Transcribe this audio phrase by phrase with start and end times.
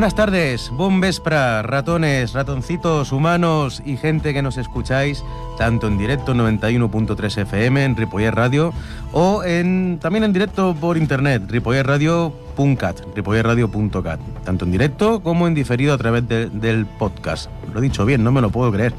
[0.00, 5.22] Buenas tardes, bon vespre, ratones, ratoncitos, humanos y gente que nos escucháis
[5.58, 8.72] tanto en directo en 91.3 FM en Ripollet Radio
[9.12, 15.92] o en, también en directo por internet, ripolletradio.cat, ripolletradio.cat, tanto en directo como en diferido
[15.92, 17.50] a través de- del podcast.
[17.70, 18.94] Lo he dicho bien, no me lo puedo creer.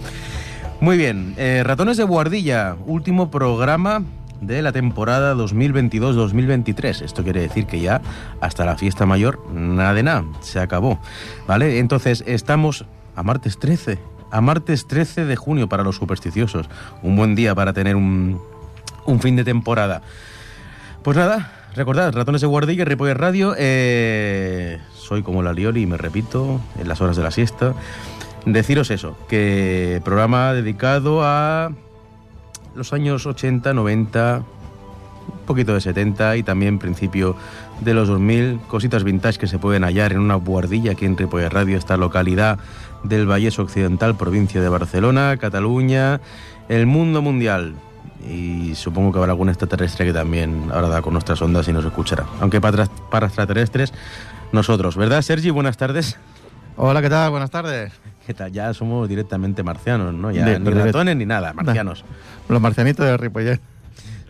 [0.82, 4.04] Muy bien, eh, Ratones de Guardilla, último programa
[4.42, 7.04] de la temporada 2022-2023.
[7.04, 8.02] Esto quiere decir que ya
[8.42, 11.00] hasta la fiesta mayor, nada de nada, se acabó.
[11.48, 11.80] ¿Vale?
[11.80, 14.00] Entonces estamos a martes 13,
[14.32, 16.70] a martes 13 de junio para los supersticiosos.
[17.02, 18.42] Un buen día para tener un,
[19.06, 20.02] un fin de temporada.
[21.04, 23.56] Pues nada, recordad, Ratones de Guardilla, Ripollet Radio.
[23.58, 27.74] eh, soy como la Lioli me repito en las horas de la siesta.
[28.46, 31.72] Deciros eso, que programa dedicado a
[32.76, 34.44] los años 80, 90,
[35.28, 37.36] un poquito de 70 y también principio
[37.82, 41.50] de los 2000, cositas vintage que se pueden hallar en una guardilla aquí en Ripollet
[41.50, 42.60] Radio, esta localidad
[43.04, 46.22] del Vallés Occidental, provincia de Barcelona, Cataluña,
[46.70, 47.76] el mundo mundial.
[48.30, 51.84] Y supongo que habrá algún extraterrestre que también ahora da con nuestras ondas y nos
[51.84, 52.26] escuchará.
[52.40, 53.94] Aunque para, para extraterrestres,
[54.52, 55.50] nosotros, ¿verdad, Sergi?
[55.50, 56.18] Buenas tardes.
[56.78, 57.32] Hola, ¿qué tal?
[57.32, 57.92] Buenas tardes.
[58.26, 58.52] ¿Qué tal?
[58.52, 60.32] Ya somos directamente marcianos, ¿no?
[60.32, 62.06] Ya De- ni de- ratones ni nada, marcianos.
[62.50, 63.60] Los marcianitos de Ripollet.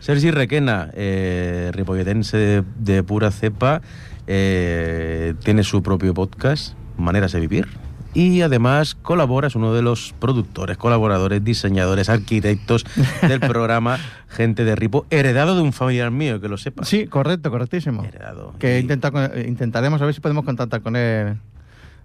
[0.00, 3.82] Sergi Requena, eh, ripolletense de, de pura cepa,
[4.26, 7.68] eh, tiene su propio podcast, Maneras de Vivir,
[8.14, 12.84] y además colabora, es uno de los productores, colaboradores, diseñadores, arquitectos
[13.28, 13.98] del programa
[14.28, 16.84] Gente de Ripo, heredado de un familiar mío, que lo sepa.
[16.84, 18.02] Sí, correcto, correctísimo.
[18.04, 18.54] Heredado.
[18.58, 19.12] Que Y intenta
[19.46, 21.36] intentaremos a ver si podemos contactar con él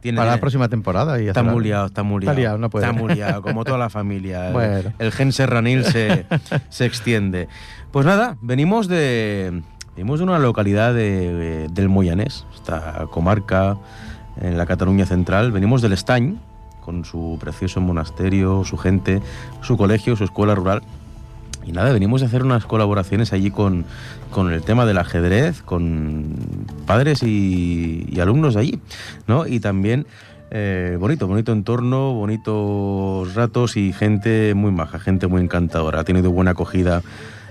[0.02, 1.22] tiene- para la próxima temporada.
[1.22, 2.58] Y Está muy liado, está muy Está liado.
[2.58, 2.86] no puede.
[2.88, 4.48] Está muy liado, como toda la familia.
[4.48, 4.94] El- Bueno.
[5.00, 6.26] El, gen serranil se,
[6.70, 7.48] se extiende.
[7.92, 9.62] Pues nada, venimos de,
[9.96, 13.78] venimos de una localidad de- del Moyanés, esta comarca
[14.42, 15.52] en la Cataluña central.
[15.52, 16.38] Venimos del Estany,
[16.82, 19.22] con su precioso monasterio, su gente,
[19.62, 20.84] su colegio, su escuela rural.
[21.68, 23.84] Y nada, venimos a hacer unas colaboraciones allí con,
[24.32, 26.38] con el tema del ajedrez, con
[26.86, 28.80] padres y, y alumnos allí,
[29.28, 29.46] ¿no?
[29.46, 30.08] Y también
[30.50, 36.00] eh, bonito, bonito entorno, bonitos ratos y gente muy maja, gente muy encantadora.
[36.00, 37.02] Ha tenido buena acogida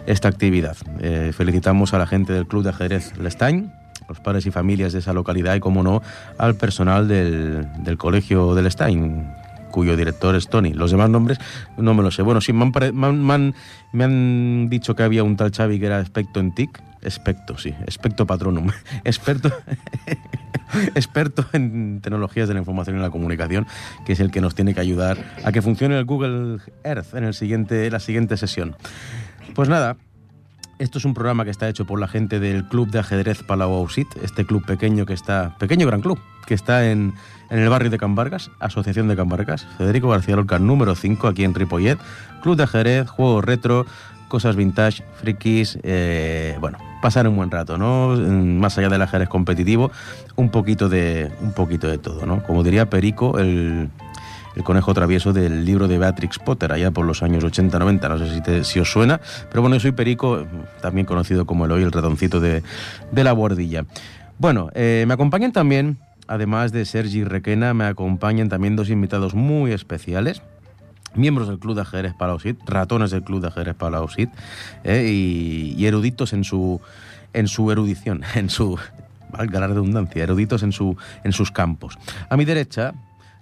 [0.06, 0.76] esta actividad.
[1.00, 3.70] Eh, felicitamos a la gente del Club de Ajedrez Lestañ,
[4.08, 6.00] los padres y familias de esa localidad y, como no,
[6.38, 9.26] al personal del, del Colegio del Lestañ,
[9.76, 10.72] cuyo director es Tony.
[10.72, 11.38] Los demás nombres
[11.76, 12.22] no me los sé.
[12.22, 13.54] Bueno, sí, me han,
[13.92, 16.82] me han dicho que había un tal Xavi que era experto en TIC.
[17.02, 18.70] Experto, sí, experto patronum.
[19.04, 19.52] Experto,
[20.94, 23.66] experto en tecnologías de la información y la comunicación,
[24.06, 27.24] que es el que nos tiene que ayudar a que funcione el Google Earth en
[27.24, 28.76] el siguiente, la siguiente sesión.
[29.54, 29.98] Pues nada,
[30.78, 33.72] esto es un programa que está hecho por la gente del Club de Ajedrez Palau
[33.74, 37.14] Ausit, este club pequeño que está, pequeño gran club, que está en,
[37.50, 41.28] en el barrio de Can Vargas, Asociación de Can Vargas, Federico García Lorca, número 5,
[41.28, 41.98] aquí en Ripollet,
[42.42, 43.86] Club de Ajedrez, juegos retro,
[44.28, 48.16] cosas vintage, frikis, eh, bueno, pasar un buen rato, ¿no?
[48.16, 49.90] Mm, Más allá del ajedrez competitivo,
[50.34, 52.42] un poquito de, un poquito de todo, ¿no?
[52.42, 53.90] Como diría Perico, el,
[54.56, 58.64] el conejo travieso del libro de Beatrix Potter, allá por los años 80-90, no sé
[58.64, 59.20] si, si os suena,
[59.50, 60.46] pero bueno, yo soy Perico,
[60.80, 62.62] también conocido como el hoy, el ratoncito de,
[63.12, 63.84] de la bordilla.
[64.38, 69.72] Bueno, eh, me acompañan también, además de Sergi Requena, me acompañan también dos invitados muy
[69.72, 70.42] especiales
[71.14, 74.28] miembros del Club de Ajedrez Palausit, ratones del Club de Ajedrez Palausit,
[74.84, 76.80] eh, y, y eruditos en su,
[77.32, 78.78] en su erudición, en su,
[79.30, 81.98] valga la redundancia, eruditos en, su, en sus campos.
[82.28, 82.94] A mi derecha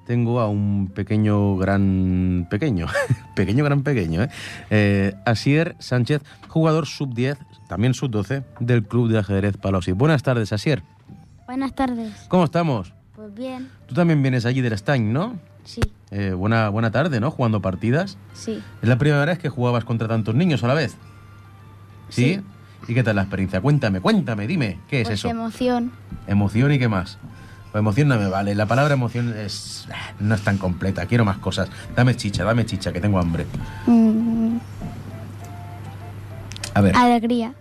[0.06, 2.86] tengo a un pequeño gran pequeño,
[3.34, 4.28] pequeño gran pequeño, ¿eh?
[4.70, 7.36] Eh, Asier Sánchez, jugador sub-10,
[7.68, 9.94] también sub-12 del Club de Ajedrez Palausit.
[9.96, 10.82] Buenas tardes, Asier.
[11.46, 12.12] Buenas tardes.
[12.28, 12.92] ¿Cómo estamos?
[13.16, 15.38] Pues bien, Tú también vienes allí del Stein, ¿no?
[15.64, 15.80] sí,
[16.10, 17.30] Eh, buena, buena tarde, ¿no?
[17.30, 18.18] Jugando partidas.
[18.34, 18.62] sí.
[18.82, 20.96] ¿Es la primera vez que jugabas contra tantos niños a la vez?
[22.08, 22.40] ¿Sí?
[22.86, 23.60] ¿Y qué tal la experiencia?
[23.62, 25.28] Cuéntame, cuéntame, dime, ¿qué es pues eso?
[25.30, 25.90] emoción.
[26.26, 27.18] Emoción y qué más.
[27.74, 29.88] Pues emoción no me vale, la palabra emoción es
[30.20, 31.68] no es tan completa, quiero más cosas.
[31.96, 33.46] Dame chicha, dame chicha, que tengo hambre.
[33.88, 34.58] Mm,
[36.72, 37.52] A ver, alegría.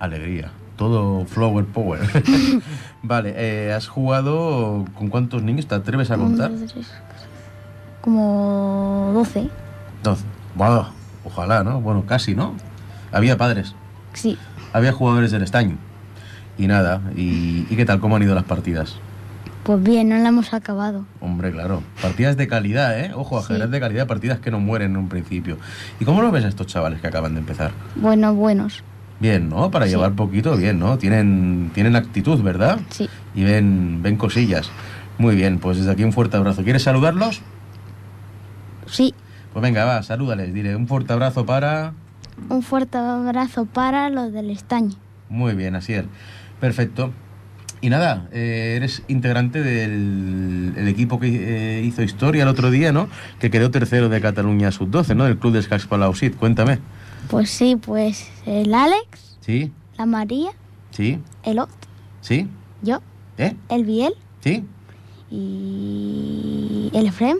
[0.00, 2.00] alegría, todo flower power.
[3.04, 5.68] vale, eh, ¿has jugado con cuántos niños?
[5.68, 6.50] ¿Te atreves a contar?
[6.50, 6.74] Tres,
[8.00, 9.48] Como 12.
[10.02, 10.24] Doce.
[10.56, 10.88] Bueno,
[11.22, 11.80] ojalá, ¿no?
[11.80, 12.56] Bueno, casi, ¿no?
[13.12, 13.76] Había padres.
[14.12, 14.36] Sí.
[14.72, 15.76] Había jugadores del estaño.
[16.58, 18.00] Y nada, y, ¿y qué tal?
[18.00, 18.96] ¿Cómo han ido las partidas?
[19.62, 21.06] Pues bien, no la hemos acabado.
[21.20, 21.82] Hombre, claro.
[22.00, 23.12] Partidas de calidad, ¿eh?
[23.14, 23.44] Ojo, Sí.
[23.52, 25.56] ajedrez de calidad, partidas que no mueren en un principio.
[26.00, 27.70] ¿Y cómo lo ves a estos chavales que acaban de empezar?
[27.94, 28.82] Bueno, buenos.
[29.20, 29.70] Bien, ¿no?
[29.70, 29.92] Para Sí.
[29.92, 30.98] llevar poquito, bien, ¿no?
[30.98, 32.80] Tienen, tienen actitud, ¿verdad?
[32.90, 33.08] Sí.
[33.36, 34.68] Y ven, ven cosillas.
[35.18, 36.64] Muy bien, pues desde aquí un fuerte abrazo.
[36.64, 37.40] ¿Quieres saludarlos?
[38.86, 39.14] Sí,
[39.52, 40.52] Pues venga, va, salúdales.
[40.54, 41.92] Dile un fuerte abrazo para...
[42.48, 44.94] un fuerte abrazo para los del estaño.
[45.28, 46.04] Muy bien, así es.
[46.58, 47.12] Perfecto.
[47.82, 52.92] Y nada, eh, eres integrante del el equipo que eh, hizo historia el otro día,
[52.92, 53.08] ¿no?
[53.40, 55.24] Que quedó tercero de Cataluña Sub-12, ¿no?
[55.24, 56.36] Del club de Escacs Palausit.
[56.36, 56.78] Cuéntame.
[57.28, 59.72] Pues sí, pues el Alex, ¿Sí?
[59.98, 60.50] la María,
[60.92, 61.18] ¿Sí?
[61.42, 61.70] el Ot,
[62.20, 62.48] ¿Sí?
[62.82, 63.00] yo,
[63.36, 63.56] ¿Eh?
[63.68, 64.64] el Biel ¿Sí?
[65.28, 67.38] y el Efrem.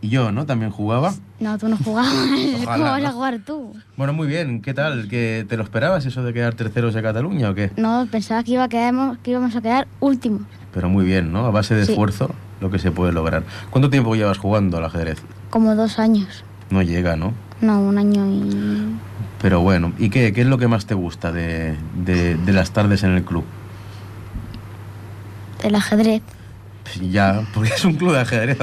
[0.00, 0.44] Y yo, ¿no?
[0.44, 1.14] También jugaba.
[1.42, 2.12] No, tú no jugabas.
[2.64, 3.74] ¿Cómo vas a jugar tú?
[3.96, 4.62] Bueno, muy bien.
[4.62, 5.08] ¿Qué tal?
[5.08, 7.72] ¿Que ¿Te lo esperabas eso de quedar terceros de Cataluña o qué?
[7.76, 10.42] No, pensaba que, iba a quedarnos, que íbamos a quedar últimos.
[10.72, 11.44] Pero muy bien, ¿no?
[11.44, 11.92] A base de Sí.
[11.92, 13.42] esfuerzo, lo que se puede lograr.
[13.70, 15.20] ¿Cuánto tiempo llevas jugando al ajedrez?
[15.50, 16.44] Como dos años.
[16.70, 17.32] No llega, ¿no?
[17.60, 18.96] No, un año y...
[19.42, 22.70] Pero bueno, ¿y qué, qué es lo que más te gusta de, de- de las
[22.70, 23.44] tardes en el club?
[25.64, 26.22] El ajedrez.
[27.00, 28.58] Ya, porque es un club de ajedrez,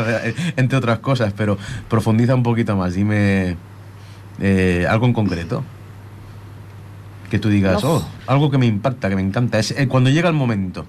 [0.58, 1.58] entre otras cosas, pero
[1.90, 2.94] profundiza un poquito más.
[2.94, 3.58] Dime
[4.40, 5.64] eh, algo en concreto.
[7.30, 9.60] Que tú digas, oh, algo que me impacta, que me encanta.
[9.60, 10.86] Es eh, cuando llega el momento.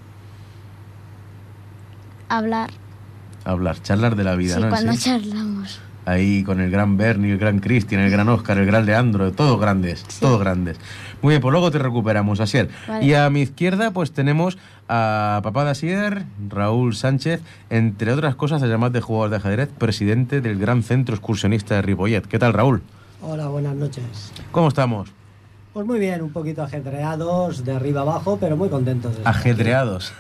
[2.29, 2.71] Hablar.
[3.45, 4.99] Hablar, charlar de la vida, sí, cuando sí.
[5.01, 5.81] charlamos.
[6.07, 9.61] Ahí con el gran Bernie, el gran Cristian, el gran Oscar, el gran Leandro, todos
[9.61, 10.21] grandes, Sí.
[10.21, 10.79] todos grandes.
[11.23, 12.71] Muy bien, pues luego te recuperamos, Asier.
[12.89, 13.05] Vale.
[13.05, 14.57] Y a mi izquierda, pues tenemos
[14.89, 20.41] a papá de Asier, Raúl Sánchez, entre otras cosas, además de jugador de ajedrez, presidente
[20.41, 22.23] del Gran Centro Excursionista de Ripollet.
[22.27, 22.83] ¿Qué tal, Raúl?
[23.21, 24.33] Hola, buenas noches.
[24.51, 25.13] ¿Cómo estamos?
[25.75, 29.17] Pues muy bien, un poquito ajetreados de arriba abajo, pero muy contentos.
[29.17, 29.23] de.
[29.25, 30.13] Ajedreados.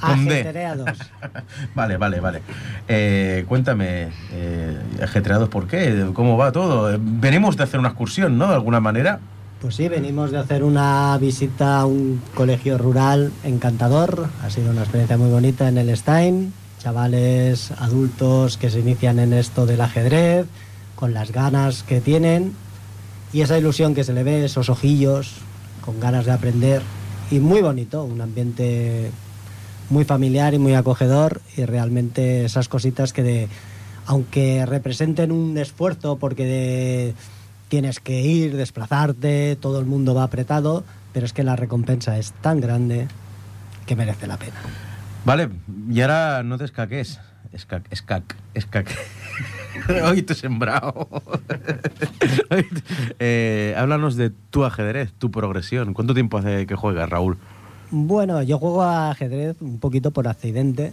[0.00, 0.98] Ajetreados.
[1.74, 2.42] Vale, vale, vale.
[2.88, 6.10] Eh, cuéntame, eh, ajetreados, ¿por qué?
[6.12, 6.96] ¿Cómo va todo?
[7.00, 8.48] Venimos de hacer una excursión, ¿no?
[8.48, 9.20] De alguna manera.
[9.60, 14.28] Pues sí, venimos de hacer una visita a un colegio rural encantador.
[14.42, 16.52] Ha sido una experiencia muy bonita en el Stein.
[16.78, 20.46] Chavales adultos que se inician en esto del ajedrez,
[20.94, 22.52] con las ganas que tienen
[23.32, 25.34] y esa ilusión que se le ve, esos ojillos
[25.84, 26.82] con ganas de aprender.
[27.32, 29.10] Y muy bonito, un ambiente
[29.90, 33.48] muy familiar y muy acogedor y realmente esas cositas que
[34.06, 37.14] aunque representen un esfuerzo porque de-
[37.68, 42.32] tienes que ir, desplazarte, todo el mundo va apretado, pero es que la recompensa es
[42.40, 43.08] tan grande
[43.86, 44.56] que merece la pena.
[45.24, 45.48] Vale,
[45.90, 47.20] y ahora no te escaques.
[47.52, 48.94] Escac, escac, escac.
[50.04, 51.08] Hoy te he sembrado.
[53.20, 55.94] Eh, háblanos de tu ajedrez, tu progresión.
[55.94, 57.36] ¿Cuánto tiempo hace que juegas, Raúl?
[57.90, 60.92] Bueno, yo juego a ajedrez un poquito por accidente,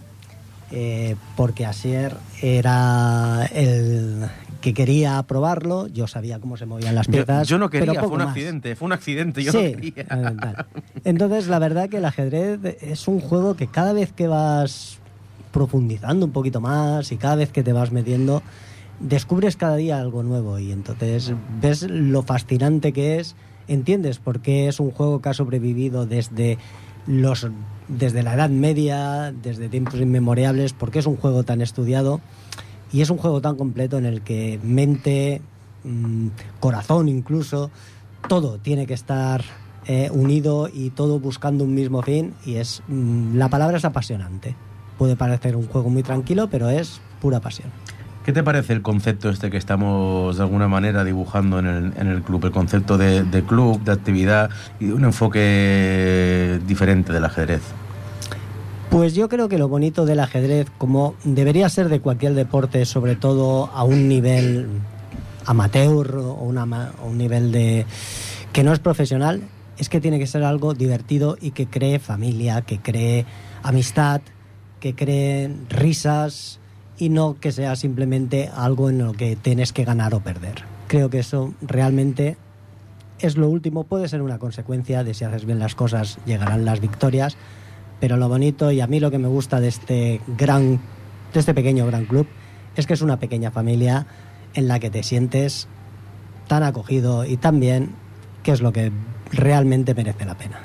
[0.70, 4.26] eh, porque Asier era el
[4.66, 7.46] que quería probarlo, yo sabía cómo se movían las piezas.
[7.46, 8.30] yo no quería, pero fue un más.
[8.30, 10.66] accidente, fue un accidente, yo sí, no quería.
[11.04, 14.98] Entonces, la verdad que el ajedrez es un juego que cada vez que vas
[15.52, 18.42] profundizando un poquito más y cada vez que te vas metiendo,
[18.98, 23.36] descubres cada día algo nuevo y entonces ves lo fascinante que es,
[23.68, 26.58] entiendes por qué es un juego que ha sobrevivido desde
[27.06, 27.46] los
[27.86, 32.20] desde la Edad Media, desde tiempos inmemorables, porque es un juego tan estudiado
[32.96, 35.42] y es un juego tan completo en el que mente,
[35.84, 36.28] mm,
[36.60, 37.70] corazón incluso,
[38.26, 39.44] todo tiene que estar
[39.86, 44.56] eh, unido y todo buscando un mismo fin y es mm, la palabra es apasionante.
[44.96, 47.68] Puede parecer un juego muy tranquilo, pero es pura pasión.
[48.24, 52.06] ¿Qué te parece el concepto este que estamos de alguna manera dibujando en el, en
[52.06, 52.46] el club?
[52.46, 54.48] El concepto de, club, de actividad
[54.80, 57.60] y un enfoque diferente del ajedrez.
[58.90, 63.16] Pues yo creo que lo bonito del ajedrez, como debería ser de cualquier deporte, sobre
[63.16, 64.68] todo a un nivel
[65.44, 67.86] amateur o, un nivel de
[68.52, 69.42] que no es profesional,
[69.78, 73.26] es que tiene que ser algo divertido y que cree familia, que cree
[73.62, 74.20] amistad,
[74.80, 76.58] que cree risas
[76.98, 80.62] y no que sea simplemente algo en lo que tienes que ganar o perder.
[80.86, 82.36] Creo que eso realmente
[83.18, 86.80] es lo último, puede ser una consecuencia de si haces bien las cosas, llegarán las
[86.80, 87.36] victorias,
[88.00, 90.80] pero lo bonito y a mí lo que me gusta de este gran,
[91.32, 92.26] de este pequeño gran club,
[92.76, 94.06] es que es una pequeña familia
[94.54, 95.68] en la que te sientes
[96.48, 97.90] tan acogido y tan bien,
[98.42, 98.92] que es lo que
[99.32, 100.60] realmente merece la pena.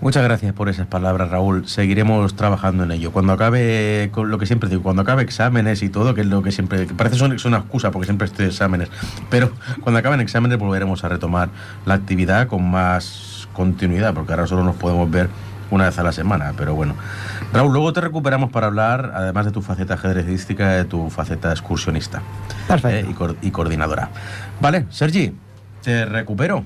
[0.00, 1.66] Muchas gracias por esas palabras, Raúl.
[1.66, 3.12] Seguiremos trabajando en ello.
[3.12, 6.42] Cuando acabe, con lo que siempre digo, cuando acabe exámenes y todo, que es lo
[6.42, 8.90] que siempre, que parece una excusa porque siempre estoy exámenes,
[9.30, 11.48] pero cuando acaben exámenes volveremos a retomar
[11.86, 15.30] la actividad con más continuidad, porque ahora solo nos podemos ver
[15.70, 16.94] una vez a la semana, pero bueno.
[17.52, 22.22] Raúl, luego te recuperamos para hablar, además de tu faceta ajedrecística, de tu faceta excursionista
[22.68, 23.30] Perfecto.
[23.30, 24.10] eh, y, coordinadora.
[24.60, 25.32] Vale, Sergi,
[25.82, 26.64] te recupero.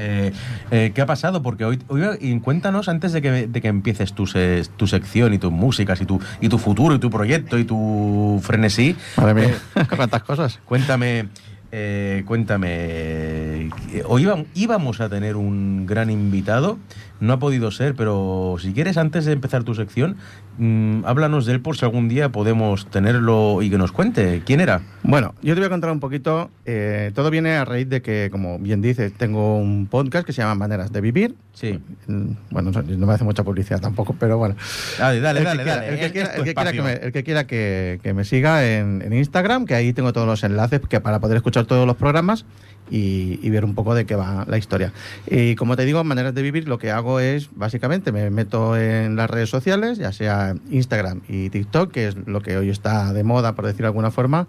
[0.00, 0.32] Eh,
[0.70, 1.42] eh, ¿Qué ha pasado?
[1.42, 5.34] Porque hoy, hoy y cuéntanos antes de que, de que empieces tu, se- tu sección
[5.34, 8.96] y tus músicas y tu, y tu futuro y tu proyecto y tu frenesí.
[9.16, 9.54] Madre mía,
[9.96, 10.60] cuántas cosas.
[10.66, 11.28] Cuéntame,
[11.72, 13.70] eh, cuéntame.
[14.06, 16.78] Hoy íbam- íbamos a tener un gran invitado,
[17.20, 20.16] no ha podido ser, pero si quieres, antes de empezar tu sección,
[20.58, 24.42] mm, háblanos de él por si algún día podemos tenerlo y que nos cuente.
[24.46, 24.82] ¿Quién era?
[25.02, 26.50] Bueno, yo te voy a contar un poquito.
[26.64, 30.42] eh, todo viene a raíz de que, como bien dices, tengo un podcast que se
[30.42, 31.34] llama Maneras de Vivir.
[31.54, 31.80] Sí.
[32.06, 34.54] Mm, Bueno, no, me hace mucha publicidad tampoco, pero bueno.
[34.98, 35.58] Dale, dale, dale.
[35.58, 36.98] que quiera, dale, el que quiera- es tu el que quiera que espacio.
[37.00, 40.26] me, el que quiera que- que me siga en, en Instagram, que ahí tengo todos
[40.26, 42.44] los enlaces que para poder escuchar todos los programas
[42.90, 44.92] y, y ver un poco de qué va la historia.
[45.26, 49.16] Y como te digo, maneras de vivir, lo que hago es básicamente me meto en
[49.16, 53.24] las redes sociales, ya sea Instagram y TikTok, que es lo que hoy está de
[53.24, 54.46] moda, por decirlo de alguna forma,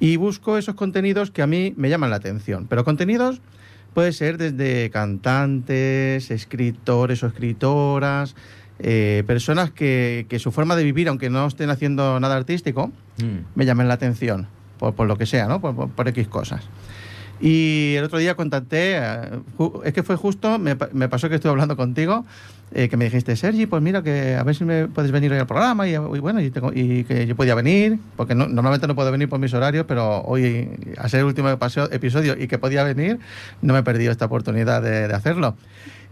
[0.00, 2.66] y busco esos contenidos que a mí me llaman la atención.
[2.68, 3.40] Pero contenidos
[3.94, 8.34] puede ser desde cantantes, escritores o escritoras,
[8.78, 13.38] eh, personas que, que su forma de vivir, aunque no estén haciendo nada artístico, Mm.
[13.56, 14.46] me llamen la atención,
[14.78, 15.60] por, por lo que sea, ¿no?
[15.60, 16.62] Por, por- por X cosas.
[17.40, 18.98] Y el otro día contacté,
[19.84, 22.24] es que fue justo, me, pa- me pasó que estuve hablando contigo,
[22.74, 25.38] eh, que me dijiste, Sergi, pues mira, que a ver si me puedes venir hoy
[25.38, 26.50] al programa y, bueno, y,
[27.04, 30.68] que yo podía venir, porque no- normalmente no puedo venir por mis horarios, pero hoy,
[30.96, 33.20] a ser el último paseo- episodio y que podía venir,
[33.62, 35.56] no me he perdido esta oportunidad de hacerlo.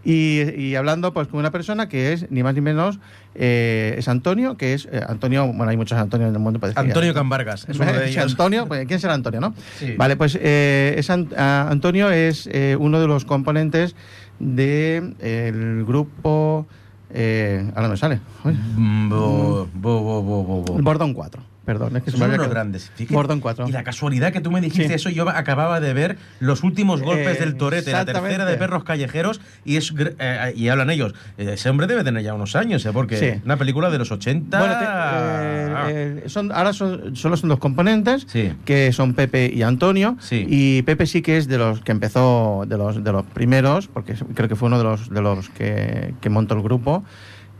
[0.05, 2.97] Y, y hablando pues con una persona que es ni más ni menos
[3.35, 6.59] eh, es Antonio, que es eh, Antonio, bueno, hay muchos Antonios en el mundo.
[6.59, 8.23] parece Antonio Cambargas, es uno de ellos.
[8.31, 9.53] Antonio, pues, ¿quién será Antonio, no?
[9.79, 9.95] Sí.
[9.97, 13.95] Vale, pues eh, es Antonio es eh, uno de los componentes
[14.39, 16.67] del grupo.
[17.13, 18.19] Eh, ahora me sale.
[18.43, 20.61] Mm, bo- bo- bo.
[20.81, 21.41] Bordón 4.
[21.67, 22.91] Perdón, es que se me Son había unos grandes.
[22.95, 23.67] Fíjate, Bordón 4.
[23.67, 24.93] Y la casualidad que tú me dijiste Sí.
[24.93, 28.85] eso, yo acababa de ver los últimos golpes Eh, del torete, la tercera de perros
[28.85, 31.13] callejeros, y es eh, y hablan ellos.
[31.37, 32.91] Ese hombre debe tener ya unos años, ¿eh?
[32.93, 33.41] porque Sí.
[33.43, 34.57] una película de los 80.
[34.59, 38.53] Bueno, te- eh, eh, son, ahora son, solo son dos componentes, Sí.
[38.63, 40.15] que son Pepe y Antonio.
[40.31, 44.15] Y Pepe sí que es de los que empezó, de los, de los primeros, porque
[44.35, 47.03] creo que fue uno de los, de los que, que montó el grupo,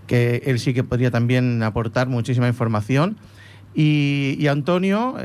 [0.07, 3.17] que él sí que podría también aportar muchísima información.
[3.75, 5.23] Y, y Antonio eh,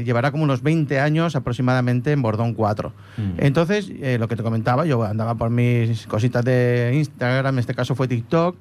[0.00, 2.92] eh, llevará como unos 20 años aproximadamente en Bordón 4.
[3.16, 3.22] Mm.
[3.38, 7.74] Entonces, eh, lo que te comentaba, yo andaba por mis cositas de Instagram, en este
[7.74, 8.56] caso fue TikTok,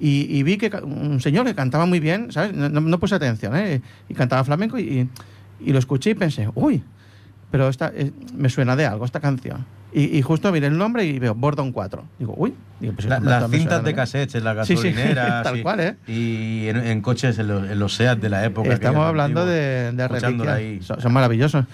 [0.00, 2.52] y, y vi que un señor que cantaba muy bien, ¿sabes?
[2.52, 3.80] No, no- no puse atención, ¿eh?
[4.08, 5.08] Y cantaba flamenco y,
[5.60, 6.82] y lo escuché y pensé, uy,
[7.54, 9.64] pero esta, eh, me suena de algo esta canción.
[9.92, 12.02] Y, y justo miré el nombre y veo Bordón 4.
[12.18, 13.96] Digo, uy, digo, pues La- las cintas de ¿no?
[13.96, 15.42] cassettes en la Sí, sí, gasolinera.
[15.44, 15.62] tal sí.
[15.62, 15.96] cual, ¿eh?
[16.08, 18.72] Y en, en coches, en los, en los SEAT de la época.
[18.72, 20.84] Estamos hablando antiguos, de, de reliquias.
[20.84, 21.64] Son, son maravillosos.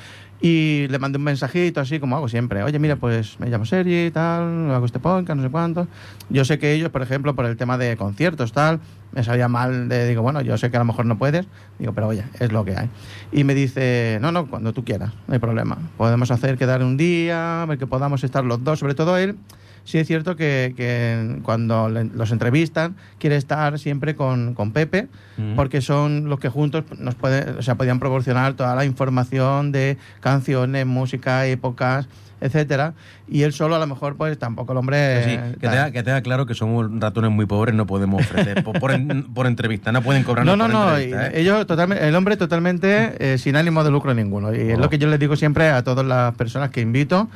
[0.40, 2.62] Y le mandé un mensajito así como hago siempre.
[2.62, 5.86] Oye, mira, pues me llamo Sergi y tal, hago este podcast, no sé cuánto.
[6.30, 8.80] Yo sé que ellos, por ejemplo, por el tema de conciertos, tal,
[9.12, 11.46] me sabía mal de, digo, bueno, yo sé que a lo mejor no puedes.
[11.78, 12.88] Digo, pero oye, es lo que hay.
[13.32, 15.76] Y me dice, no, no, cuando tú quieras, no hay problema.
[15.98, 19.36] Podemos hacer quedar un día, ver que podamos estar los dos, sobre todo él.
[19.84, 25.08] Sí es cierto que, que cuando le- los entrevistan quiere estar siempre con, con Pepe,
[25.36, 25.54] Mm.
[25.56, 29.96] porque son los que juntos nos pueden, o sea, podían proporcionar toda la información de
[30.20, 32.08] canciones, música, épocas,
[32.42, 32.94] etcétera.
[33.28, 36.20] Y él solo a lo mejor pues tampoco el hombre sí, que tenga, que tenga
[36.22, 40.02] claro que somos ratones muy pobres, no podemos ofrecer por, por, en- por entrevista, no
[40.02, 40.96] pueden cobrar No, no, por no.
[40.98, 41.32] ¿eh?
[41.34, 44.54] Ellos totalmente, el hombre totalmente eh, sin ánimo de lucro ninguno.
[44.54, 44.80] Y es Oh.
[44.80, 47.28] lo que yo les digo siempre a todas las personas que invito,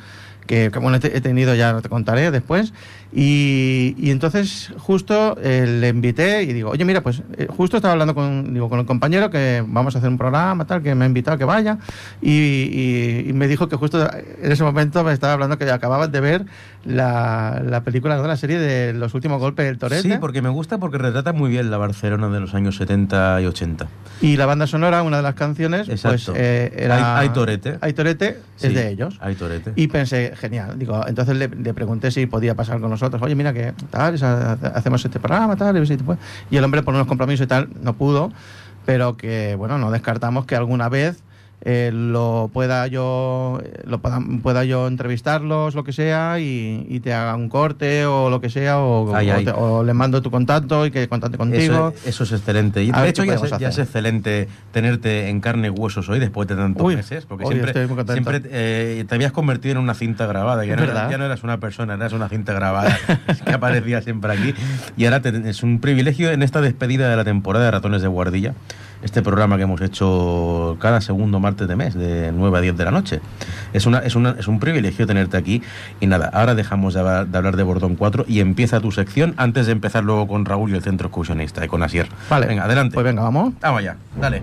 [0.47, 2.73] que, bueno, he tenido ya, te contaré después.
[3.17, 7.93] Y, y entonces justo eh, le invité y digo, oye, mira, pues eh, justo estaba
[7.93, 11.05] hablando con, digo, con el compañero que vamos a hacer un programa, tal, que me
[11.05, 11.77] ha invitado a que vaya.
[12.21, 14.05] Y, y- y me dijo que justo
[14.43, 16.45] en ese momento me estaba hablando que acababas de ver
[16.83, 18.27] la, la película, ¿no?
[18.27, 20.01] la serie de los últimos golpes del Torete.
[20.01, 23.45] Sí, porque me gusta porque retrata muy bien la Barcelona de los años 70 y
[23.45, 23.87] 80.
[24.21, 26.33] Y la banda sonora, una de las canciones, pues Exacto.
[26.35, 27.17] eh, era...
[27.19, 27.77] Hay- hay Torete.
[27.79, 29.17] Hay Torete, Sí, es de ellos.
[29.21, 29.73] Hay torete.
[29.75, 30.79] Y pensé, genial.
[30.79, 33.04] Digo, entonces le, le pregunté si podía pasar con nosotros.
[33.21, 34.15] Oye, mira que tal,
[34.73, 36.19] hacemos este programa, tal, y, ver si te puede".
[36.49, 38.31] y el hombre por unos compromisos y tal no pudo,
[38.85, 41.24] pero que bueno, no descartamos que alguna vez
[41.65, 47.11] eh, lo pueda yo lo pueda, pueda yo entrevistarlos, lo que sea, y, y te
[47.13, 49.45] haga un corte o lo que sea, o, Ay, o ay.
[49.45, 51.91] te- o le mando tu contacto y que contacte contigo.
[51.95, 52.83] Eso, eso es excelente.
[52.83, 56.55] Y de hecho, ya ya es excelente tenerte en carne y huesos hoy después de
[56.55, 57.25] tantos Uy, meses.
[57.25, 60.65] Porque hoy siempre, siempre eh, te habías convertido en una cinta grabada.
[60.65, 62.95] Ya no, eras, ya no eras una persona, eras una cinta grabada
[63.45, 64.53] que aparecía siempre aquí.
[64.97, 68.07] Y ahora te- es un privilegio en esta despedida de la temporada de Ratones de
[68.07, 68.53] Guardilla
[69.05, 72.85] este programa que hemos hecho cada segundo martes de mes, de 9 a 10 de
[72.85, 73.21] la noche.
[73.71, 75.61] Es, una, es, una, es un privilegio tenerte aquí.
[75.99, 79.35] Y nada, ahora dejamos de, hablar de hablar de Bordón 4 y empieza tu sección
[79.37, 82.07] antes de empezar luego con Raúl y el Centro Excursionista y con Asier.
[82.29, 82.47] Vale.
[82.47, 82.95] Venga, adelante.
[82.95, 83.53] Pues venga, vamos.
[83.61, 84.41] Vamos allá, dale.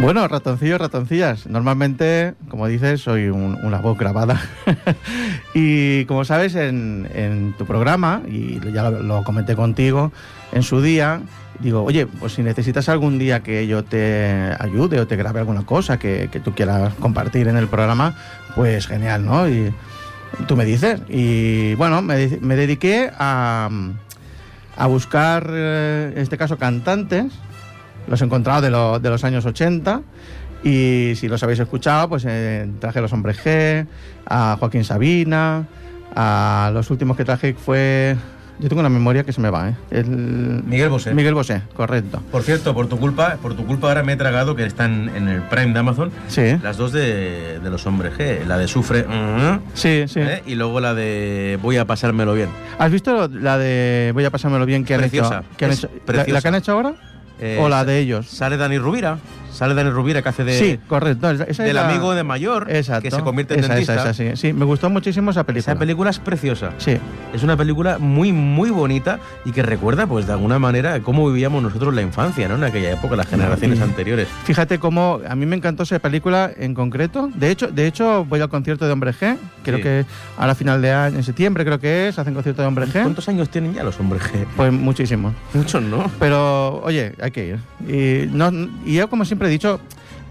[0.00, 1.46] Bueno, ratoncillos, ratoncillas.
[1.46, 4.40] Normalmente, como dices, soy un- una voz grabada.
[5.54, 10.10] y como sabes, en, en tu programa, y ya lo, comenté contigo
[10.52, 11.20] en su día,
[11.58, 15.66] digo, oye, pues si necesitas algún día que yo te ayude o te grabe alguna
[15.66, 18.16] cosa que, que tú quieras compartir en el programa,
[18.54, 19.50] pues genial, ¿no?
[19.50, 19.70] Y
[20.48, 21.02] tú me dices.
[21.10, 23.68] Y bueno, me, dediqué a,
[24.78, 27.26] a buscar, eh, en este caso, cantantes
[28.10, 30.02] los he encontrado de, lo- de los años 80
[30.62, 33.86] y si los habéis escuchado, pues eh, traje a los Hombres G,
[34.26, 35.66] a Joaquín Sabina,
[36.14, 38.16] a los últimos que traje fue...
[38.58, 39.74] Yo tengo una memoria que se me va, ¿eh?
[39.90, 41.14] El- Miguel Bosé.
[41.14, 42.22] Miguel Bosé, correcto.
[42.30, 45.28] Por cierto, por tu culpa, por tu culpa ahora me he tragado que están en
[45.28, 49.04] el Prime de Amazon Sí, las dos de, de los hombres G, la de Sufre
[49.04, 50.20] mm, sí, sí.
[50.20, 50.42] ¿eh?
[50.44, 52.50] y luego la de Voy a pasármelo bien.
[52.78, 55.56] ¿Has visto la de Voy a pasármelo bien que han Preciosa, hecho?
[55.56, 56.32] que han es hecho- la- preciosa.
[56.34, 56.94] ¿La que han hecho ahora?
[57.40, 58.26] Eh, ¿O la de ellos?
[58.26, 59.18] Sale Dani Rubira,
[59.52, 61.30] sale Dani Rubira que hace de, sí, correcto.
[61.30, 63.02] esa- esa es del la- amigo de mayor Exacto.
[63.02, 63.94] que se convierte en Esa, dentista.
[63.94, 64.36] Esa, esa, sí.
[64.36, 65.72] sí, me gustó muchísimo esa película.
[65.72, 66.72] Esa película es preciosa.
[66.78, 66.96] Sí,
[67.34, 71.62] Es una película muy, muy bonita y que recuerda, pues, de alguna manera, cómo vivíamos
[71.62, 72.56] nosotros la infancia, ¿no?
[72.56, 74.26] En aquella época, las generaciones anteriores.
[74.44, 77.30] Fíjate cómo a mí me encantó esa película en concreto.
[77.34, 79.36] De hecho, de hecho voy al concierto de Hombre G.
[79.62, 79.82] Creo Sí.
[79.82, 80.04] que
[80.38, 83.02] a la final de año, en septiembre creo que es, hacen concierto de Hombre G.
[83.02, 84.44] ¿Cuántos años tienen ya los hombres G?
[84.56, 85.32] Pues muchísimo.
[85.54, 86.10] Muchos, ¿no?
[86.18, 87.58] Pero, oye, hay que ir.
[87.88, 88.50] Y, no,
[88.84, 89.80] y yo, como siempre he dicho,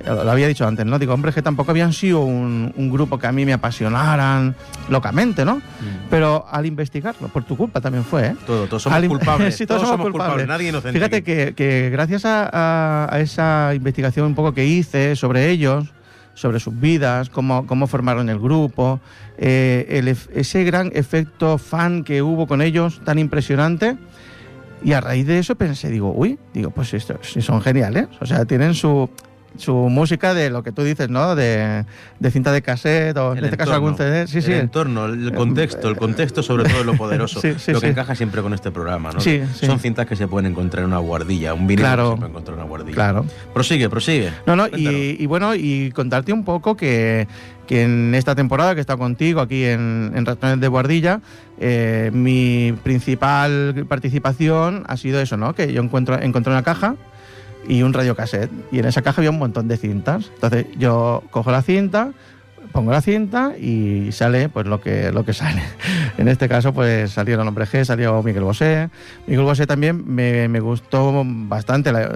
[0.05, 0.97] lo había dicho antes, ¿no?
[0.97, 4.55] Digo, Hombre G tampoco habían sido un, un grupo que a mí me apasionaran
[4.89, 5.61] locamente, ¿no?
[6.09, 8.35] Pero al investigarlo, por tu culpa también fue, ¿eh?
[8.45, 9.55] Todo, todos somos Al- culpables.
[9.57, 10.47] sí, todos, somos culpables.
[10.47, 10.97] Nadie inocente.
[10.97, 15.85] Fíjate que, que gracias a, a- a esa investigación un poco que hice sobre ellos,
[16.33, 19.01] sobre sus vidas, cómo, cómo formaron el grupo,
[19.37, 23.97] eh, el ese gran efecto fan que hubo con ellos, tan impresionante.
[24.83, 28.07] Y a raíz de eso pensé, digo, uy, digo, pues esto, sí son geniales.
[28.21, 29.09] O sea, tienen su,
[29.57, 31.35] su música de lo que tú dices, ¿no?
[31.35, 31.85] De,
[32.19, 34.27] de cinta de cassette o en El este caso algún entorno, CD.
[34.27, 34.51] Sí, sí.
[34.53, 37.41] El entorno, el contexto, el contexto sobre todo es lo poderoso.
[37.41, 37.91] Sí, sí, lo que sí.
[37.91, 39.19] encaja siempre con este programa, ¿no?
[39.19, 39.41] Sí.
[39.59, 42.03] Son cintas que se pueden encontrar en una guardilla, un vinilo Claro.
[42.03, 42.95] que se puede encontrar en una guardilla.
[42.95, 43.25] Claro.
[43.53, 44.31] Prosigue, prosigue.
[44.45, 47.27] No, no, y bueno, y contarte un poco que,
[47.69, 51.21] que en esta temporada que estado contigo aquí en, en Ratones de Guardilla,
[51.59, 55.53] eh, mi principal participación ha sido eso, ¿no?
[55.53, 56.95] Que yo encuentro, encontré una caja
[57.67, 60.31] y un radiocassette, y en esa caja había un montón de cintas.
[60.33, 62.11] Entonces yo cojo la cinta,
[62.71, 65.61] pongo la cinta y sale pues lo que, lo que sale.
[66.17, 68.89] En este caso pues salieron Hombre G, salió Miguel Bosé.
[69.25, 71.91] Miguel Bosé también me, me gustó bastante.
[71.93, 72.09] la-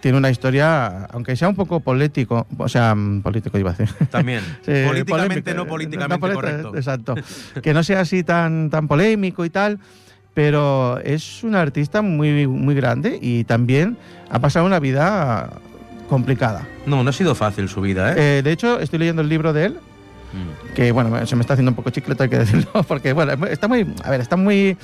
[0.00, 3.94] tiene una historia, aunque sea un poco político, o sea, mm, político iba a decir.
[4.10, 4.42] También.
[4.66, 6.76] Sí, políticamente, polémico, no eh, políticamente político, correcto.
[6.76, 7.14] Exacto.
[7.62, 9.78] que no sea así tan, tan polémico y tal,
[10.34, 13.96] pero es un artista muy, muy grande y también
[14.30, 15.48] ha pasado una vida
[16.10, 16.66] complicada.
[16.84, 18.38] No, no ha sido fácil su vida, ¿eh?
[18.38, 19.78] Eh, de hecho, estoy leyendo el libro de él,
[20.36, 20.74] Mm.
[20.74, 23.68] que bueno, se me está haciendo un poco chicleta, hay que decirlo, porque bueno, está
[23.68, 24.76] muy, a ver, está muy,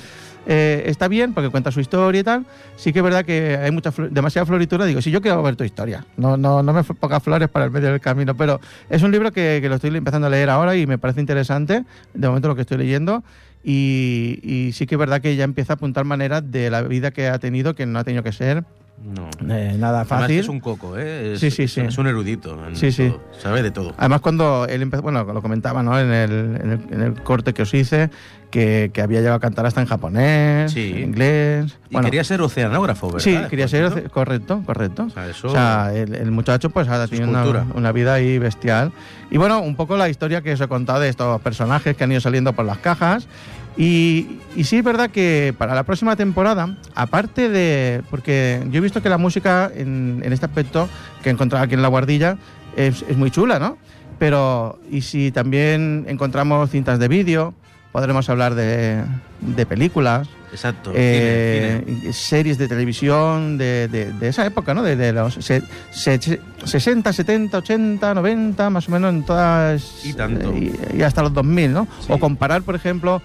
[0.45, 2.45] eh, está bien porque cuenta su historia y tal.
[2.75, 4.85] Sí que es verdad que hay mucha, demasiada floritura.
[4.85, 6.05] Digo, sí, yo quiero ver tu historia.
[6.17, 9.31] No, no, no me pongas flores para el medio del camino, pero es un libro
[9.31, 11.83] que, que lo estoy empezando a leer ahora y me parece interesante.
[12.13, 13.23] De momento lo que estoy leyendo.
[13.63, 17.11] Y, y sí que es verdad que ya empieza a apuntar maneras de la vida
[17.11, 18.65] que ha tenido, que no ha tenido que ser
[19.01, 19.29] No.
[19.53, 20.27] eh, nada Además fácil.
[20.35, 21.33] que es un coco, ¿eh?
[21.33, 21.81] Es, Sí, sí, sí.
[21.81, 22.57] Es un erudito.
[22.73, 23.09] Sí, sí.
[23.09, 23.21] todo.
[23.37, 23.93] Sabe de todo.
[23.97, 25.99] Además, cuando él empezó, bueno, lo comentaba, ¿no?
[25.99, 28.09] En el, en el, en el corte que os hice,
[28.49, 31.77] que, que había llegado a cantar hasta en japonés, en inglés.
[31.89, 33.19] Y Bueno, quería ser oceanógrafo, ¿verdad?
[33.19, 35.03] sí, quería ser, correcto, correcto.
[35.07, 38.37] O sea, eso- O sea, el, el muchacho pues es tenido una, una vida ahí
[38.39, 38.93] bestial.
[39.29, 42.11] Y bueno, un poco la historia que os he contado de estos personajes que han
[42.11, 43.27] ido saliendo por las cajas.
[43.75, 48.01] Y, y sí es verdad que para la próxima temporada, aparte de...
[48.09, 50.87] Porque yo he visto que la música en, en este aspecto
[51.23, 52.37] que he encontrado aquí en La Guardilla
[52.75, 53.77] es, es muy chula, ¿no?
[54.19, 57.53] Pero, ¿y si también encontramos cintas de vídeo?
[57.91, 59.03] Podremos hablar de,
[59.41, 60.91] de películas, Exacto.
[60.95, 62.13] eh, cine, cine.
[62.13, 64.81] series de televisión de, de- de esa época, ¿no?
[64.81, 70.03] De, de los se- se- 60, 70, 80, 90, más o menos en todas...
[70.05, 70.55] Y tanto.
[70.55, 71.87] Y, y hasta los 2000, ¿no?
[71.99, 72.07] Sí.
[72.09, 73.21] O comparar, por ejemplo,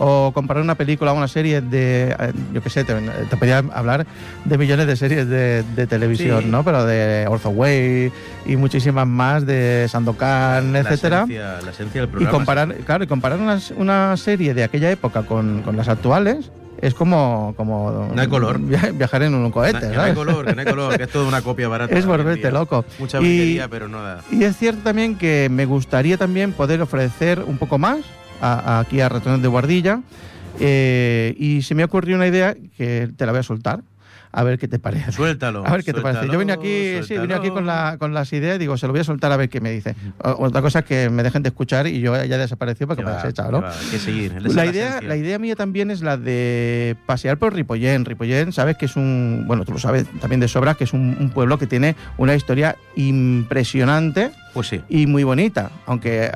[0.00, 3.58] o comparar una película o una serie de, eh, yo qué sé, te, te podía
[3.58, 4.06] hablar
[4.44, 6.48] de millones de series de, de televisión, Sí.
[6.48, 6.62] ¿no?
[6.64, 8.12] Pero de Ortho Way
[8.46, 11.18] y muchísimas más de Sandokan, La etcétera.
[11.24, 12.30] esencia, la esencia del Y programa.
[12.32, 16.94] comparar, claro, y comparar una, una serie de aquella época con, con las actuales es
[16.94, 18.60] como, como No hay color.
[18.60, 20.14] via- viajar en un cohete, no, que no hay ¿sabes?
[20.14, 21.92] color, que no hay color, que es toda una copia barata.
[21.98, 22.84] Es volverte loco.
[23.00, 24.20] Mucha Y- pero nada.
[24.30, 27.98] Y es cierto también que me gustaría también poder ofrecer un poco más
[28.40, 30.00] a- a- aquí a Ratones de Guardilla.
[30.60, 33.80] eh, y se me ocurrió una idea que te la voy a soltar.
[34.30, 35.10] A ver qué te parece.
[35.12, 35.64] Suéltalo.
[35.66, 36.26] A ver qué te parece.
[36.30, 38.92] Yo vine aquí, sí, vine aquí con, la, con las ideas y digo, se lo
[38.92, 39.94] voy a soltar a ver qué me dice.
[40.22, 43.10] O- Otra cosa es que me dejen de escuchar y yo ya desapareció porque me
[43.10, 43.66] las he echado, ¿no?
[43.66, 44.34] Hay que seguir.
[44.52, 48.04] La idea, la idea mía también es la de pasear por Ripollén.
[48.04, 51.16] Ripollén, sabes que es un, bueno, tú lo sabes también de sobra, que es un,
[51.18, 54.80] un pueblo que tiene una historia impresionante Pues sí.
[54.90, 56.30] y muy bonita, aunque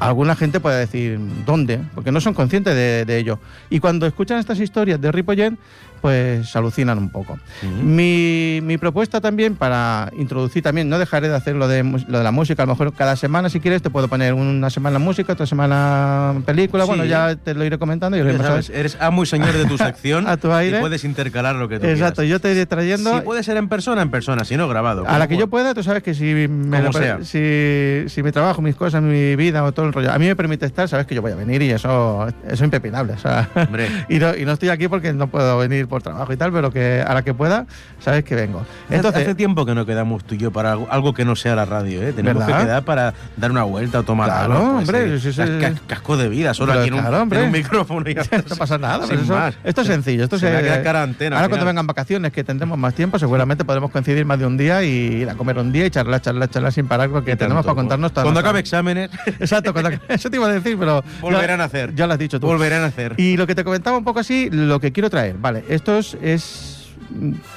[0.00, 3.38] alguna gente puede decir dónde, porque no son conscientes de, ello.
[3.70, 5.58] Y cuando escuchan estas historias de Ripollén,
[5.98, 7.38] pues alucinan un poco.
[7.82, 12.24] Mi, mi propuesta también para introducir también, no dejaré de hacer lo de, lo de
[12.24, 15.32] la música, a lo mejor cada semana si quieres te puedo poner una semana música,
[15.32, 16.88] otra semana película, Sí.
[16.88, 19.76] bueno ya te lo iré comentando y lo sabes, eres amo y señor de tu
[19.78, 20.78] sección A tu aire.
[20.78, 22.30] y puedes intercalar lo que tú Exacto, quieras.
[22.30, 25.04] yo te iré trayendo Si puede ser en persona, en persona, si no grabado.
[25.06, 25.74] a la que yo pueda.
[25.74, 26.92] tú sabes que si me lo-
[27.24, 30.36] si, si mi trabajo, mis cosas, mi vida o todo el rollo, a mí me
[30.36, 33.12] permite estar, sabes que yo voy a venir y eso, eso es impepinable.
[33.14, 33.48] O sea,
[34.08, 36.70] y, no, y no estoy aquí porque no puedo venir por trabajo y tal, pero
[36.70, 37.66] que a la que pueda,
[38.00, 38.64] sabes que vengo.
[38.90, 41.54] Entonces, hace tiempo que no quedamos tú y yo para algo, algo que no sea
[41.54, 42.12] la radio, ¿eh?
[42.12, 42.58] Tenemos ¿Verdad?
[42.60, 44.72] que quedar para dar una vuelta o tomar Claro, algo.
[44.74, 45.58] pues, hombre, eh, sí, sí, cas- sí.
[45.60, 47.40] cas- casco de vida, solo aquí en un, claro, hombre.
[47.40, 48.08] en un micrófono.
[48.10, 49.04] y ya no pasa nada.
[49.08, 49.54] Pero eso- más.
[49.64, 50.24] Esto es sencillo.
[50.24, 53.90] Esto Se se- cara antena, Ahora cuando vengan vacaciones, que tendremos más tiempo, seguramente podremos
[53.90, 54.88] coincidir más de un día y
[55.22, 58.12] ir a comer un día y charlar, charlar, charlar sin parar porque tenemos para contarnos
[58.12, 61.02] todas Cuando acabe exámenes, Exacto, cuando eso te iba a decir, pero.
[61.20, 61.94] volverán ya- a hacer.
[61.94, 62.46] Ya lo has dicho tú.
[62.46, 63.14] Volverán a hacer.
[63.16, 65.36] Y lo que te comentaba un poco así, lo que quiero traer.
[65.38, 66.16] Vale, esto es.
[66.22, 66.74] es-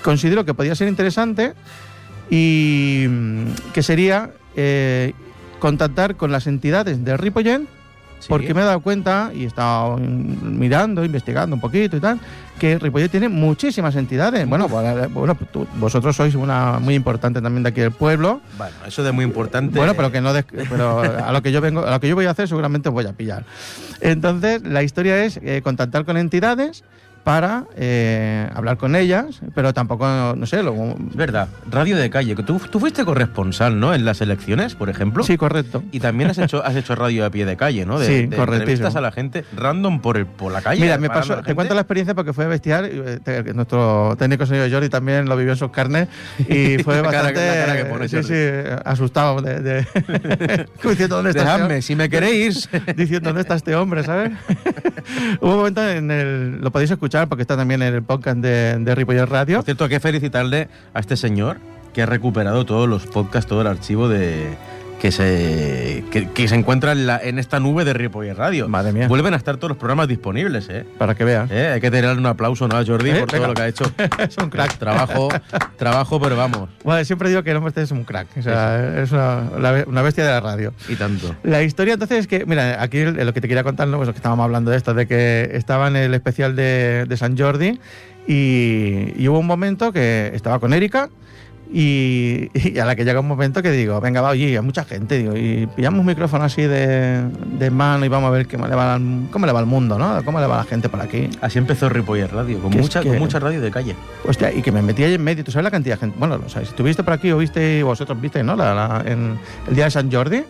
[0.01, 1.53] considero que podría ser interesante
[2.29, 5.13] y mm, que sería eh,
[5.59, 7.67] contactar con las entidades de Ripollén
[8.21, 8.27] Sí.
[8.29, 12.19] porque me he dado cuenta y he estado mirando, investigando un poquito y tal,
[12.59, 14.47] que Ripollet tiene muchísimas entidades.
[14.47, 18.39] Bueno, bueno, tú- vosotros sois una muy importante también de aquí del pueblo.
[18.59, 19.75] Bueno, eso de muy importante.
[19.75, 22.13] Bueno, pero que no des- pero a lo que yo vengo, a lo que yo
[22.15, 23.43] voy a hacer seguramente os voy a pillar.
[24.01, 26.83] Entonces, la historia es eh, contactar con entidades
[27.23, 32.35] para eh, hablar con ellas, pero tampoco, no sé, lo, Es verdad, radio de calle.
[32.35, 33.93] que Tú, tú fuiste corresponsal, ¿no?
[33.93, 35.23] En las elecciones, por ejemplo.
[35.23, 35.83] sí, correcto.
[35.91, 37.99] Y también has hecho, has hecho radio a pie de calle, ¿no?
[37.99, 40.81] De, Sí, de entrevistas a la gente random por, el, por la calle.
[40.81, 41.55] Mira, me pasó, a te gente.
[41.55, 42.89] cuento la experiencia porque fue bestial.
[42.91, 46.07] y, eh, te- Nuestro técnico señor Jordi también lo vivió en sus carnes
[46.39, 48.33] y fue cara bastante la cara que pone sí, sí,
[48.85, 49.85] asustado de, de-
[50.83, 52.69] diciendo dónde está este Dejadme, si me queréis.
[52.95, 54.31] diciendo dónde está este hombre, ¿sabes?
[55.39, 56.61] Hubo un momento en el.
[56.61, 59.61] Lo podéis escuchar porque está también en el podcast de, de Ripollet Radio.
[59.63, 61.57] Cierto, hay que felicitarle a este señor
[61.93, 64.55] que ha recuperado todos los podcasts, todo el archivo de
[65.01, 68.67] que se que, que se encuentra en, la- en esta nube de Ripollet Radio.
[68.69, 69.07] Madre mía.
[69.07, 70.85] Vuelven a estar todos los programas disponibles, ¿eh?
[70.99, 71.49] Para que veas.
[71.49, 71.69] ¿Eh?
[71.73, 73.47] Hay que tenerle un aplauso ¿no, a Jordi Eh, por todo venga.
[73.47, 73.91] lo que ha hecho.
[74.19, 74.77] es un crack.
[74.77, 75.29] Trabajo,
[75.77, 76.69] trabajo, pero vamos.
[76.83, 78.27] Bueno, siempre digo que el hombre este es un crack.
[78.37, 79.49] O sea, es una,
[79.87, 80.71] una bestia de la radio.
[80.87, 81.35] Y tanto.
[81.43, 83.97] La historia entonces es que, mira, aquí lo que te quería contar, ¿no?
[83.97, 87.17] pues lo que estábamos hablando de esto, de que estaba en el especial de, de
[87.17, 87.79] San Jordi
[88.27, 91.09] y, y hubo un momento que estaba con Erika
[91.73, 94.83] y, y a la que llega un momento que digo, venga, va, oye, hay mucha
[94.83, 97.23] gente, digo, y pillamos un micrófono así de,
[97.57, 99.97] de mano y vamos a ver cómo le, va al, cómo le va al mundo,
[99.97, 100.23] ¿no?
[100.25, 101.29] Cómo le va a la gente por aquí.
[101.41, 103.95] Así empezó Ripollet Radio, con mucha, que- con mucha radio de calle.
[104.27, 106.17] Hostia, y que me metí ahí en medio, ¿tú sabes la cantidad de gente?
[106.19, 108.55] Bueno, o sea, si estuviste por aquí o viste, vosotros viste, ¿no?
[108.55, 110.43] La, la- en el día de San Jordi.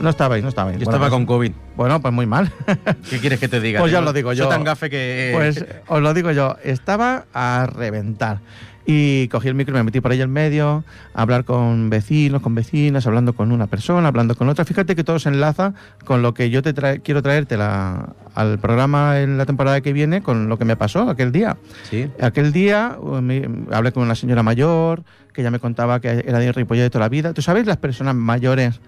[0.00, 0.78] No estabais, no estabais.
[0.78, 1.52] Yo Bueno, estaba pues- con COVID.
[1.76, 2.50] Bueno, pues muy mal.
[3.10, 3.80] ¿Qué quieres que te diga?
[3.80, 4.48] Pues ya Tengo- lo digo soy yo.
[4.48, 5.32] tan gafe que...
[5.34, 8.38] Pues os lo digo yo, estaba a reventar.
[8.86, 12.40] Y cogí el micro y me metí por ahí en medio, a hablar con vecinos,
[12.42, 14.64] con vecinas, hablando con una persona, hablando con otra.
[14.64, 18.58] Fíjate que todo se enlaza con lo que yo te trae- quiero traerte la- al
[18.58, 21.56] programa en la temporada que viene, con lo que me pasó aquel día.
[21.90, 22.10] Sí.
[22.20, 25.02] Aquel día uh, me- hablé con una señora mayor
[25.34, 27.32] que ya me contaba que era de Ripollet de toda la vida.
[27.34, 28.80] Tú sabes, las personas mayores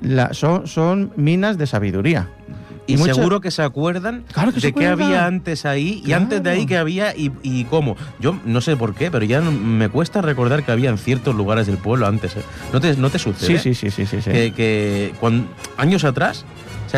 [0.00, 2.28] la- son, son minas de sabiduría.
[2.86, 6.42] Y seguro que se acuerdan Claro que se de qué había antes ahí y antes
[6.42, 7.96] de ahí qué había y, y cómo.
[8.20, 11.66] Yo no sé por qué, pero ya me cuesta recordar que había en ciertos lugares
[11.66, 12.36] del pueblo antes.
[12.36, 12.42] ¿eh?
[12.72, 13.58] ¿No te, no te sucede?
[13.58, 14.22] Sí, sí, sí, sí, sí.
[14.22, 14.50] sí.
[14.52, 15.12] Que,
[15.76, 16.44] años atrás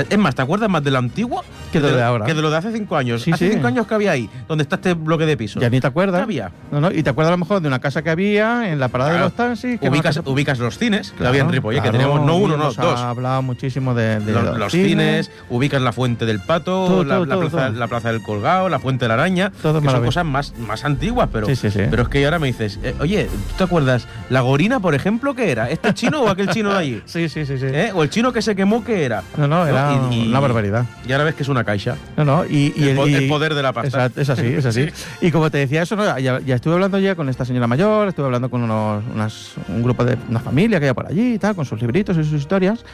[0.03, 2.25] sea, es más, ¿te acuerdas más de lo antiguo Que de lo de ahora.
[2.27, 3.23] Que de lo de hace cinco años.
[3.23, 3.53] Sí, hace sí.
[3.55, 5.63] cinco años que había ahí, donde está este bloque de pisos.
[5.63, 6.19] Ya ni te acuerdas.
[6.21, 6.51] ¿Qué había?
[6.71, 8.89] No, no, y te acuerdas a lo mejor de una casa que había en la
[8.89, 9.81] parada de los taxis.
[9.81, 12.57] Que ubicas, casa- ubicas los cines que había en Ripollet, que claro, teníamos no uno,
[12.57, 12.79] no, dos.
[13.01, 17.25] hablado muchísimo de, de Los, los cines, ubicas la Fuente del Pato, Todo, la, todo,
[17.27, 20.55] la todo, plaza, la del Colgado, la Fuente de la Araña, que son cosas más,
[20.59, 21.69] más antiguas, pero, sí.
[21.91, 24.07] pero es que ahora me dices, eh, oye, ¿tú te acuerdas?
[24.31, 25.71] ¿La gorina, por ejemplo, qué era?
[25.71, 27.03] ¿Este chino o aquel chino de allí?
[27.07, 27.67] Sí, sí, sí, sí.
[27.67, 27.93] ¿Eh?
[27.95, 29.23] ¿O el chino que se quemó, qué era?
[29.37, 30.13] No, no, era ¿No?
[30.13, 30.85] Y- y- una barbaridad.
[31.07, 31.97] Y ahora ves que es una caixa.
[32.17, 33.89] No, no, y, y El el poder de la pasta.
[33.89, 34.87] Exacto, es así, es así.
[35.21, 36.05] Y como te decía eso, ¿no?
[36.19, 39.83] ya, ya estuve hablando ya con esta señora mayor, estuve hablando con unos, unas- un
[39.83, 42.35] grupo de una familia que hay por allí y tal, con sus libritos y sus
[42.41, 42.85] historias.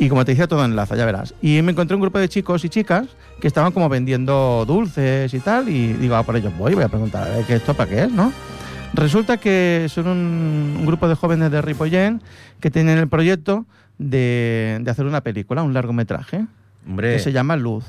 [0.00, 1.34] Y como te decía, todo enlaza, ya verás.
[1.42, 3.06] Y me encontré un grupo de chicos y chicas
[3.40, 5.68] que estaban como vendiendo dulces y tal.
[5.68, 8.04] Y digo, ah, por ellos voy, voy a preguntar, a ver, ¿qué esto para qué
[8.04, 8.32] es, no?
[8.94, 12.22] Resulta que son un, un grupo de jóvenes de Ripollén
[12.60, 13.66] que tienen el proyecto
[13.98, 16.46] de, de hacer una película, un largometraje,
[16.86, 17.84] Hombre, que se llama Luz.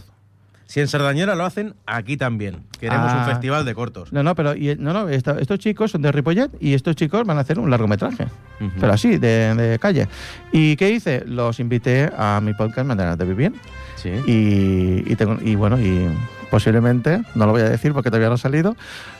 [0.66, 2.64] si en Sardañera lo hacen, aquí también.
[2.80, 3.20] Queremos Ah.
[3.26, 4.12] un festival de cortos.
[4.14, 7.26] No, no, pero y- no, no, esta- estos chicos son de Ripollet y estos chicos
[7.26, 8.26] van a hacer un largometraje.
[8.62, 8.72] Ujú.
[8.80, 10.08] Pero así, de, de calle.
[10.52, 11.24] ¿Y qué hice?
[11.26, 13.54] Los invité a mi podcast Maneras de Vivir.
[13.96, 14.10] Sí.
[14.28, 16.08] Y, y, tengo- y bueno, y
[16.50, 18.76] posiblemente, no lo voy a decir porque todavía no ha salido,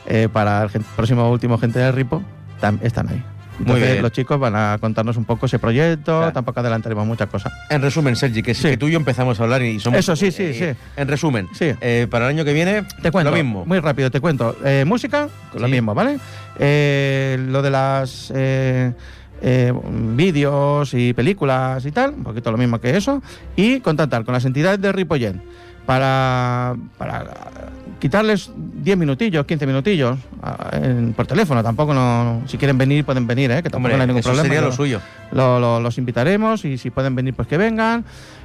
[0.06, 2.22] eh, para el próximo último Gente de Ripo
[2.60, 3.22] tam- están ahí.
[3.64, 4.02] Muy bien.
[4.02, 6.32] los chicos van a contarnos un poco ese proyecto, Claro.
[6.32, 7.52] tampoco adelantaremos muchas cosas.
[7.68, 8.68] En resumen, Sergi, que, Sí.
[8.70, 9.98] que tú y yo empezamos a hablar y somos...
[10.00, 10.80] Eso, sí, sí, eh, sí.
[10.96, 11.72] En resumen, Sí.
[11.80, 13.64] eh, para el año que viene, Te cuento, lo mismo.
[13.66, 14.56] muy rápido, te cuento.
[14.64, 16.18] Eh, música, lo mismo, ¿vale?
[16.58, 18.92] Lo de las eh,
[19.92, 23.22] vídeos y películas y tal, un poquito lo mismo que eso.
[23.56, 25.42] Y contactar con las entidades de Ripollén
[25.86, 27.26] para, para
[27.98, 31.62] quitarles 10 minutillos, 15 minutillos ah, en- por teléfono.
[31.62, 33.56] Tampoco no, si quieren venir, pueden venir, ¿eh?
[33.62, 34.48] que tampoco Hombre, no hay ningún eso problema.
[34.48, 35.00] sería lo suyo.
[35.32, 38.04] lo- lo- los invitaremos y si pueden venir, pues que vengan,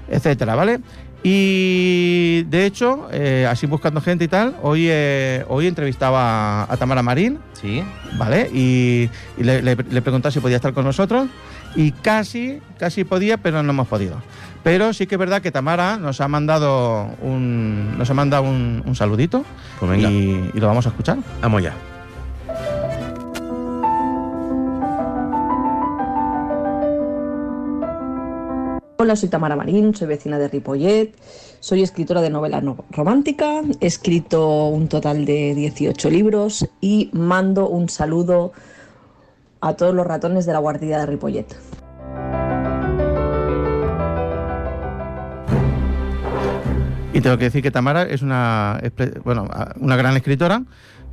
[0.10, 0.80] etcétera, ¿vale?
[1.24, 6.78] Y de hecho, eh, así buscando gente y tal, hoy, eh, hoy entrevistaba a, a
[6.78, 7.84] Tamara Marín, Sí.
[8.18, 8.50] ¿vale?
[8.54, 11.28] Y, y le, le, le preguntaba si podía estar con nosotros
[11.76, 14.22] y casi, casi podía, pero no hemos podido.
[14.66, 18.82] Pero sí que es verdad que Tamara nos ha mandado un, nos ha mandado un,
[18.84, 19.46] un saludito
[19.80, 21.20] Pues venga, y, y lo vamos a escuchar.
[21.40, 21.72] vamos ya.
[28.98, 31.14] Hola, soy Tamara Marín, soy vecina de Ripollet,
[31.60, 37.68] soy escritora de novela no- romántica, he escrito un total de 18 libros y mando
[37.68, 38.54] un saludo
[39.62, 41.46] a todos los ratones de la guardería de Ripollet.
[47.16, 48.80] Y tengo que decir que Tamara es una,
[49.24, 50.64] bueno, a- una gran escritora,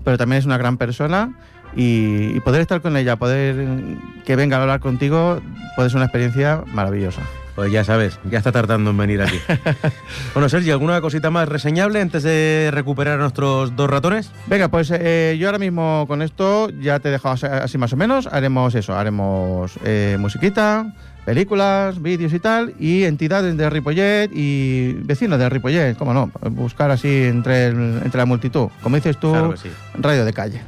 [0.05, 1.33] pero también es una gran persona
[1.77, 5.41] y, y poder estar con ella, poder mm, que venga a hablar contigo,
[5.77, 7.23] puede ser una experiencia maravillosa.
[7.55, 9.39] Pues ya sabes, ya está tardando en venir aquí.
[10.35, 14.31] bueno, Sergi, ¿alguna cosita más reseñable antes de recuperar a nuestros dos ratones?
[14.47, 17.93] Venga, pues eh, yo ahora mismo con esto ya te he dejado así- así más
[17.93, 18.27] o menos.
[18.27, 25.39] Haremos eso, haremos eh, musiquita, películas, vídeos y tal, y entidades de Ripollet y vecinos
[25.39, 28.69] de Ripollet, cómo no, buscar así entre, el- entre la multitud.
[28.83, 29.69] Como dices tú, Claro que sí.
[29.99, 30.61] radio de calle.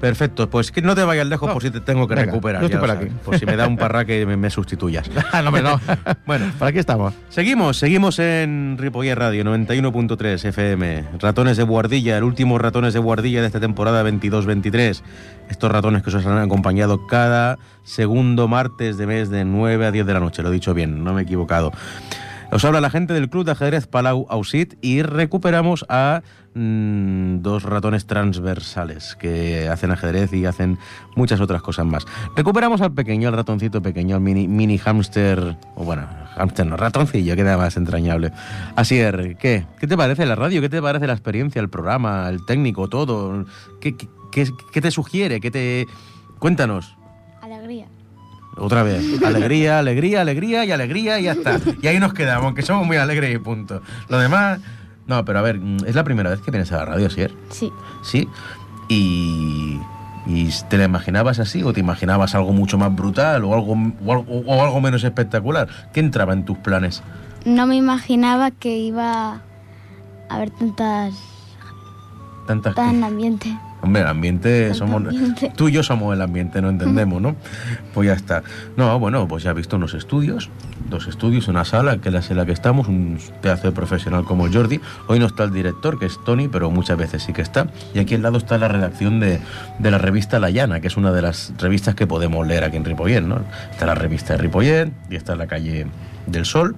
[0.00, 1.54] Perfecto, pues que no te vayas lejos No.
[1.54, 2.60] por si te tengo que Venga, recuperar.
[2.60, 3.06] yo estoy por aquí.
[3.24, 5.10] Por si me da un parra que me, me sustituyas.
[5.32, 5.80] Ah, no, hombre, no.
[6.26, 7.14] Bueno, por aquí estamos.
[7.30, 11.04] Seguimos, seguimos en Ripollet Radio 91.3 FM.
[11.18, 15.00] Ratones de Guardilla, el último Ratones de Guardilla de esta temporada 22-23.
[15.48, 20.06] Estos ratones que os han acompañado cada segundo martes de mes de 9 a 10
[20.06, 20.42] de la noche.
[20.42, 21.72] Lo he dicho bien, no me he equivocado.
[22.52, 26.22] Os habla la gente del Club de Ajedrez Palau Ausit y recuperamos a
[26.54, 30.78] mm, dos ratones transversales que hacen ajedrez y hacen
[31.16, 32.06] muchas otras cosas más.
[32.36, 36.06] Recuperamos al pequeño, al ratoncito pequeño, al mini, mini hámster, o bueno,
[36.36, 38.30] hámster no, ratoncillo, queda más entrañable.
[38.76, 39.66] Así es, ¿qué?
[39.80, 40.60] ¿Qué te parece la radio?
[40.60, 43.44] ¿Qué te parece la experiencia, el programa, el técnico, todo?
[43.80, 44.08] ¿Qué, qué,
[44.44, 45.40] qué- qué te sugiere?
[45.40, 45.86] ¿Qué te...
[46.38, 46.96] Cuéntanos.
[47.42, 47.86] Alegría.
[48.58, 49.22] Otra vez.
[49.22, 51.58] Alegría, alegría, alegría y alegría y ya está.
[51.82, 53.82] Y ahí nos quedamos, aunque somos muy alegres y punto.
[54.08, 54.60] Lo demás.
[55.06, 57.32] No, pero a ver, es la primera vez que vienes a la radio, Sier.
[57.50, 57.72] Sí.
[58.02, 58.28] Sí.
[58.88, 59.78] Y.
[60.28, 64.12] ¿Y te la imaginabas así o te imaginabas algo mucho más brutal o algo, o
[64.12, 65.68] algo, o algo menos espectacular?
[65.92, 67.00] ¿Qué entraba en tus planes?
[67.44, 69.40] No me imaginaba que iba a
[70.28, 71.14] haber tantas
[72.48, 73.56] Tantas tan ambiente.
[73.82, 74.96] Hombre, el ambiente somos.
[74.96, 75.52] ambiente.
[75.54, 77.36] Tú y yo somos el ambiente, no entendemos, ¿no?
[77.94, 78.42] Pues ya está.
[78.76, 80.50] No, bueno, pues ya he visto unos estudios,
[80.90, 84.52] dos estudios, una sala, que es en la que estamos, un pedazo de profesional como
[84.52, 84.80] Jordi.
[85.06, 87.68] Hoy no está el director, que es Tony, pero muchas veces sí que está.
[87.94, 89.40] Y aquí al lado está la redacción de,
[89.78, 92.76] de la revista La Llana, que es una de las revistas que podemos leer aquí
[92.76, 93.40] en Ripollet, ¿no?
[93.70, 95.86] Está la revista de Ripollet y está la calle
[96.26, 96.76] del Sol,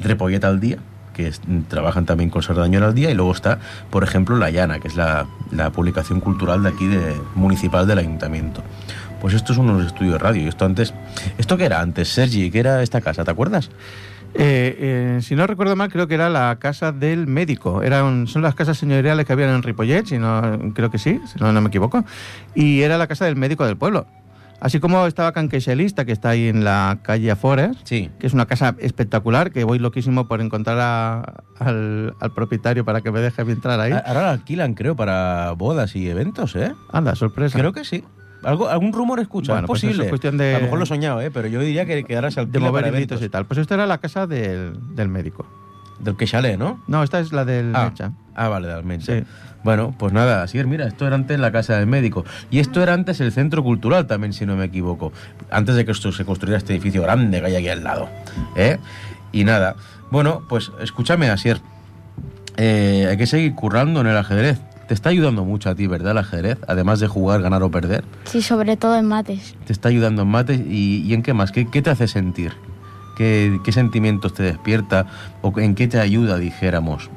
[0.00, 0.78] Ripollet al día
[1.18, 3.58] que es- trabajan también con Sardañola al día, y luego está,
[3.90, 7.98] por ejemplo, La Llana, que es la, la publicación cultural de aquí, de, municipal del
[7.98, 8.62] ayuntamiento.
[9.20, 10.42] Pues esto es unos estudios de radio.
[10.44, 10.94] Y esto antes.
[11.38, 12.52] ¿Esto qué era antes, Sergi?
[12.52, 13.24] ¿Qué era esta casa?
[13.24, 13.68] ¿Te acuerdas?
[14.34, 17.82] Eh, eh, si no recuerdo mal, creo que era la casa del médico.
[17.82, 21.40] Eran, son las casas señoriales que habían en Ripollet, si no, creo que sí, si
[21.40, 22.04] no, no me equivoco.
[22.54, 24.06] Y era la casa del médico del pueblo.
[24.60, 28.10] Así como estaba Can Queixelista, que está ahí en la calle Afores, Sí.
[28.18, 33.00] que es una casa espectacular, que voy loquísimo por encontrar a- al, al propietario para
[33.00, 33.92] que me deje entrar ahí.
[33.92, 36.72] Ahora la alquilan, creo, para bodas y eventos, ¿eh?
[36.92, 37.56] Anda, sorpresa.
[37.58, 38.02] Creo que sí.
[38.42, 39.52] ¿Algo, ¿Algún rumor escucha?
[39.52, 40.08] Bueno, es pues es posible.
[40.08, 41.30] cuestión de- A lo mejor lo he soñado, ¿eh?
[41.30, 43.22] Pero yo diría que, que ahora se de mover eventos.
[43.22, 43.46] y tal.
[43.46, 45.46] Pues esto era la casa del, del médico.
[46.00, 46.80] Del que chalet, ¿no?
[46.86, 48.12] No, esta es la del Ah, Mecha.
[48.36, 49.12] ah, vale, de Almensa.
[49.18, 49.24] Sí.
[49.64, 52.24] Bueno, pues nada, así es, mira, esto era antes la casa del médico.
[52.50, 55.12] Y esto era antes el centro cultural también, si no me equivoco.
[55.50, 58.08] Antes de que esto se construyera este edificio grande que hay aquí al lado.
[58.56, 58.78] ¿eh?
[59.32, 59.74] Y nada.
[60.10, 61.60] Bueno, pues escúchame, Asier.
[62.56, 64.58] Eh, hay que seguir currando en el ajedrez.
[64.86, 66.58] Te está ayudando mucho a ti, ¿verdad, el ajedrez?
[66.66, 68.04] Además de jugar, ganar o perder.
[68.24, 69.54] Sí, sobre todo en mates.
[69.66, 71.52] Te está ayudando en mates y, y en qué más.
[71.52, 72.52] ¿Qué, qué te hace sentir?
[73.16, 75.06] ¿Qué, ¿Qué sentimientos te despierta?
[75.42, 77.10] ¿O en qué te ayuda, dijéramos?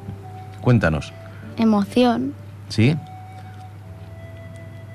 [0.60, 1.14] Cuéntanos.
[1.62, 2.34] Emoción.
[2.68, 2.96] ¿Sí?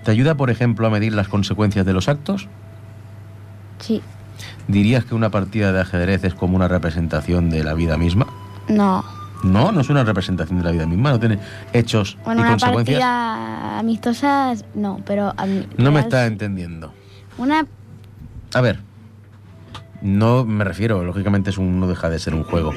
[0.03, 2.47] ¿Te ayuda, por ejemplo, a medir las consecuencias de los actos?
[3.79, 4.01] Sí.
[4.67, 8.27] ¿Dirías que una partida de ajedrez es como una representación de la vida misma?
[8.67, 9.03] No.
[9.43, 11.39] No, no es una representación de la vida misma, no tiene
[11.71, 12.99] hechos Bueno, y una consecuencias.
[12.99, 15.33] partida amistosa, no, pero...
[15.37, 16.91] a mí- No me está entendiendo.
[17.37, 17.65] Una...
[18.53, 18.79] A ver,
[20.01, 22.73] no me refiero, lógicamente es un, no deja de ser un juego,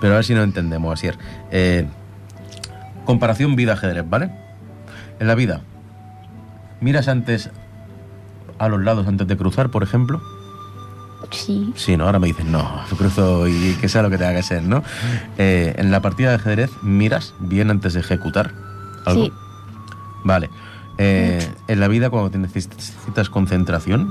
[0.00, 1.16] pero a ver si no entendemos, Asier.
[1.52, 1.86] Eh,
[3.04, 4.30] comparación vida-ajedrez, ¿vale?
[5.18, 5.60] En la vida,
[6.80, 7.50] ¿miras antes
[8.58, 10.20] a los lados antes de cruzar, por ejemplo?
[11.30, 11.72] Sí.
[11.76, 12.06] Sí, ¿no?
[12.06, 14.82] Ahora me dices, no, cruzo y que sea lo que tenga que ser, ¿no?
[15.38, 18.52] Eh, en la partida de ajedrez, ¿miras bien antes de ejecutar
[19.06, 19.24] algo?
[19.26, 19.32] Sí.
[20.24, 20.50] Vale.
[20.98, 24.10] Eh, en la vida, cuando necesitas concentración,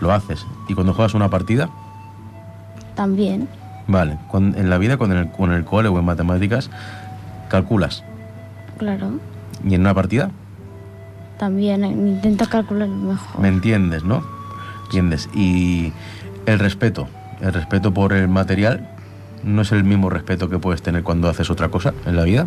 [0.00, 0.46] lo haces.
[0.68, 1.70] Y cuando juegas una partida,
[2.94, 3.48] También.
[3.86, 4.18] vale.
[4.34, 6.70] En la vida, con el, con el cole o en matemáticas,
[7.48, 8.04] calculas.
[8.78, 9.12] Claro.
[9.68, 10.30] Y en una partida,
[11.38, 11.84] También.
[11.84, 13.40] eh, Intento calcular mejor.
[13.40, 14.22] me entiendes, ¿no?
[14.84, 15.28] Entiendes.
[15.34, 15.92] Y
[16.46, 17.08] el respeto.
[17.40, 18.88] El respeto por el material
[19.44, 22.46] no es el mismo respeto que puedes tener cuando haces otra cosa en la vida.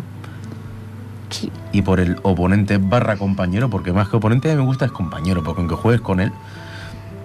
[1.30, 1.50] Sí.
[1.72, 4.92] y por el oponente barra compañero, porque más que oponente a mí me gusta es
[4.92, 6.30] compañero, porque aunque juegues con él,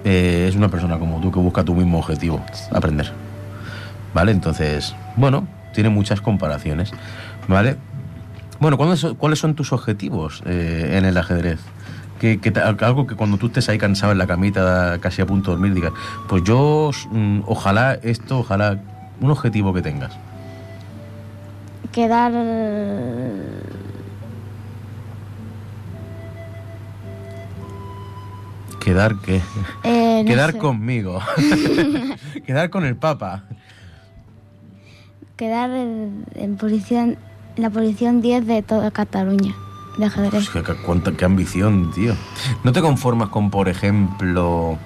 [0.05, 3.11] eh, es una persona como tú que busca tu mismo objetivo, aprender.
[4.13, 4.31] ¿Vale?
[4.31, 6.93] Entonces, bueno, tiene muchas comparaciones.
[7.47, 7.77] ¿Vale?
[8.59, 11.59] Bueno, ¿cuáles son, cuáles son tus objetivos eh, en el ajedrez?
[12.19, 15.51] Que, que algo que cuando tú estés ahí cansado en la camita, casi a punto
[15.51, 15.93] de dormir, digas,
[16.27, 18.79] pues yo, mm, ojalá esto, ojalá
[19.21, 20.17] un objetivo que tengas.
[21.91, 22.31] Quedar...
[28.83, 29.41] Quedar que...
[29.83, 31.19] eh, no Quedar sé, conmigo.
[32.45, 33.43] Quedar con el Papa.
[35.35, 37.17] Quedar en, en posición...
[37.57, 39.55] la posición 10 de toda Cataluña.
[39.97, 40.47] De ajedrez.
[41.17, 42.15] Qué ambición, tío.
[42.63, 44.77] ¿No te conformas con, por ejemplo,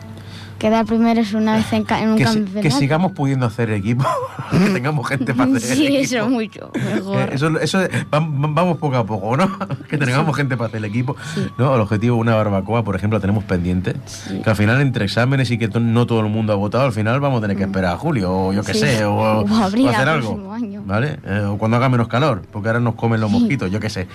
[0.62, 2.62] Quedar primero es una vez en, ca- en un que, si- campeonato.
[2.62, 4.06] que sigamos pudiendo hacer equipo?
[4.52, 6.04] que tengamos gente para hacer Sí, equipo.
[6.04, 7.18] eso mucho mejor.
[7.18, 7.80] Eh, Eso, eso
[8.14, 9.50] va- va- vamos poco a poco, ¿no?
[9.90, 11.16] que tengamos gente para hacer el equipo.
[11.34, 11.48] Sí.
[11.58, 11.74] ¿no?
[11.74, 13.96] El objetivo de una barbacoa, por ejemplo, la tenemos pendiente.
[14.06, 14.40] Sí.
[14.44, 17.20] Que al final, entre exámenes y que no todo el mundo ha votado, al final
[17.20, 18.80] vamos a tener que esperar a julio, o yo qué Sí.
[18.82, 20.54] sé, o, O hacer al algo.
[20.54, 20.84] año.
[20.86, 21.18] ¿Vale?
[21.26, 23.40] Eh, o cuando haga menos calor, porque ahora nos comen los Sí.
[23.40, 24.08] mosquitos, yo qué sé.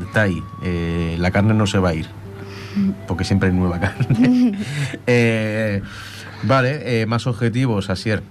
[0.00, 0.40] Está ahí.
[0.62, 2.06] Eh, la carne no se va a ir,
[3.06, 4.52] porque siempre hay nueva carne.
[5.06, 5.82] Eh,
[6.42, 8.22] vale, eh, más objetivos, Asier.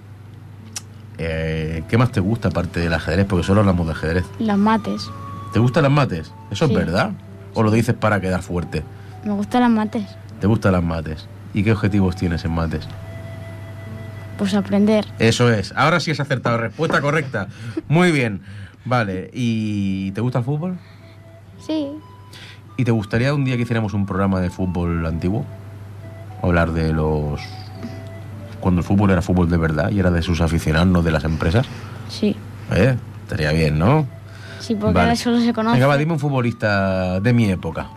[1.18, 3.26] Eh, ¿Qué más te gusta aparte del ajedrez?
[3.26, 4.24] Porque solo hablamos de ajedrez.
[4.38, 5.10] Las mates.
[5.52, 6.32] ¿Te gustan las mates?
[6.50, 6.72] ¿Eso Sí.
[6.72, 7.12] es verdad?
[7.54, 8.84] ¿O lo dices para quedar fuerte?
[9.24, 10.04] Me gustan las mates.
[10.40, 11.26] ¿Te gustan las mates?
[11.54, 12.86] ¿Y qué objetivos tienes en mates?
[14.36, 15.04] Pues aprender.
[15.18, 15.72] Eso es.
[15.74, 16.58] Ahora sí has acertado.
[16.58, 17.48] Respuesta correcta.
[17.88, 18.42] Muy bien.
[18.84, 19.30] Vale.
[19.32, 20.78] ¿Y te gusta el fútbol?
[21.66, 21.88] Sí.
[22.78, 25.44] ¿Y te gustaría un día que hiciéramos un programa de fútbol antiguo?
[26.44, 27.40] Hablar de los...
[28.60, 31.24] Cuando el fútbol era fútbol de verdad y era de sus aficionados, no de las
[31.24, 31.66] empresas.
[32.08, 32.36] Sí.
[32.70, 32.94] ¿Eh?
[33.24, 34.06] Estaría bien, ¿no?
[34.60, 35.16] Sí, porque Vale.
[35.16, 35.74] solo se conoce.
[35.74, 37.88] Venga, va, dime un futbolista de mi época.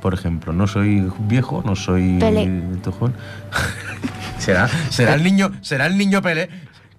[0.00, 2.20] Por ejemplo, no soy viejo, no soy
[2.84, 3.14] tujón.
[4.38, 6.48] será, será el niño, será el niño Pelé.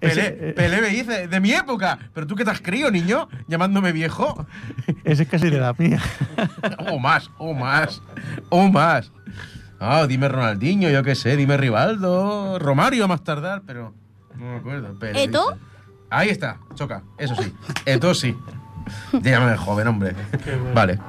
[0.03, 1.97] Pelé, Ese- Pelé me dice, de mi época.
[2.13, 4.45] Pero tú qué te has crío, niño, llamándome viejo.
[5.03, 5.99] Ese es casi de la mía.
[6.91, 8.01] o más, o más,
[8.49, 9.11] o más.
[9.79, 13.93] Ah, dime Ronaldinho, yo qué sé, dime Rivaldo, Romario a más tardar, pero
[14.37, 14.97] no me acuerdo.
[14.99, 15.51] Pelé, ¿Eto?
[15.51, 15.65] dice.
[16.09, 17.53] Ahí está, choca, eso sí.
[17.85, 19.17] Entonces sí.
[19.19, 20.15] Dígame, joven, hombre.
[20.73, 20.99] Vale.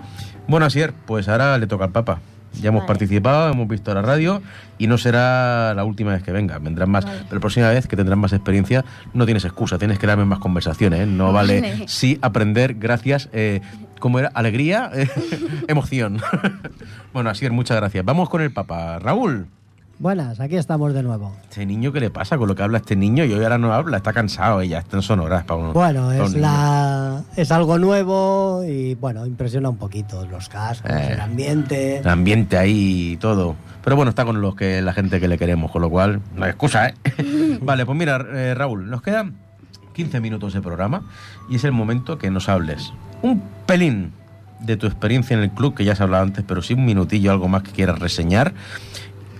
[0.49, 2.21] Bueno, Asier, pues ahora le toca al Papa.
[2.61, 2.89] Ya hemos Vale.
[2.89, 4.43] participado, hemos visto la radio
[4.79, 7.05] y no será la última vez que venga, vendrán más.
[7.05, 7.19] Vale.
[7.25, 10.39] Pero la próxima vez que tendrás más experiencia, no tienes excusa, tienes que darme más
[10.39, 11.01] conversaciones.
[11.01, 11.07] ¿eh?
[11.07, 11.85] No vale, Vale.
[11.89, 13.29] sí aprender, gracias.
[13.33, 13.61] Eh,
[14.01, 14.29] ¿Cómo era?
[14.35, 14.91] Alegría,
[15.69, 16.21] emoción.
[17.13, 18.05] bueno, Asier, muchas gracias.
[18.05, 18.99] Vamos con el Papa.
[18.99, 19.47] Raúl.
[19.99, 21.33] Buenas, aquí estamos de nuevo.
[21.45, 23.25] Este niño, ¿qué le pasa con lo que habla este niño?
[23.25, 25.73] Y hoy ahora no habla, está cansado ella, está en sonoras para uno.
[25.73, 31.11] Bueno, para es, la, es algo nuevo y bueno, impresiona un poquito los cascos, Eh.
[31.13, 31.99] el ambiente.
[31.99, 33.55] El ambiente ahí y todo.
[33.85, 36.45] Pero bueno, está con los que la gente que le queremos, con lo cual no
[36.45, 36.95] hay excusa, ¿eh?
[37.63, 39.37] vale, pues mira, eh, Raúl, nos quedan
[39.95, 41.03] 15 minutos de programa
[41.49, 42.93] y es el momento que nos hables
[43.23, 44.13] un pelín
[44.61, 47.31] de tu experiencia en el club, que ya has hablado antes, pero sí un minutillo,
[47.31, 48.55] algo más que quieras reseñar.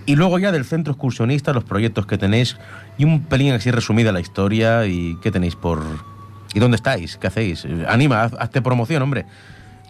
[0.05, 2.57] Y luego ya del centro excursionista, los proyectos que tenéis
[2.97, 5.81] y un pelín así resumida la historia y qué tenéis por...
[6.53, 7.17] ¿Y dónde estáis?
[7.17, 7.65] ¿Qué hacéis?
[7.65, 9.25] Eh, Anima, haz- hazte promoción, hombre.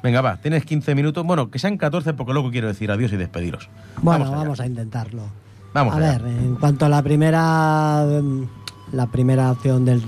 [0.02, 1.26] Venga, va, tienes 15 minutos.
[1.26, 3.70] Bueno, que sean 14 porque luego quiero decir adiós y despediros.
[4.02, 5.24] Bueno, vamos a intentarlo.
[5.74, 6.20] Vamos a allá.
[6.20, 8.48] ver, en cuanto a la primera em,
[8.94, 10.02] la primera opción del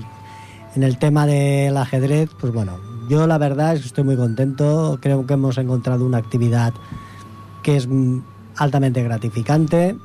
[0.74, 2.78] en el tema del ajedrez, pues bueno,
[3.10, 4.98] yo la verdad es que estoy muy contento.
[5.02, 6.72] Creo que hemos encontrado una actividad
[7.62, 7.86] que es
[8.58, 9.96] altamente gratificante.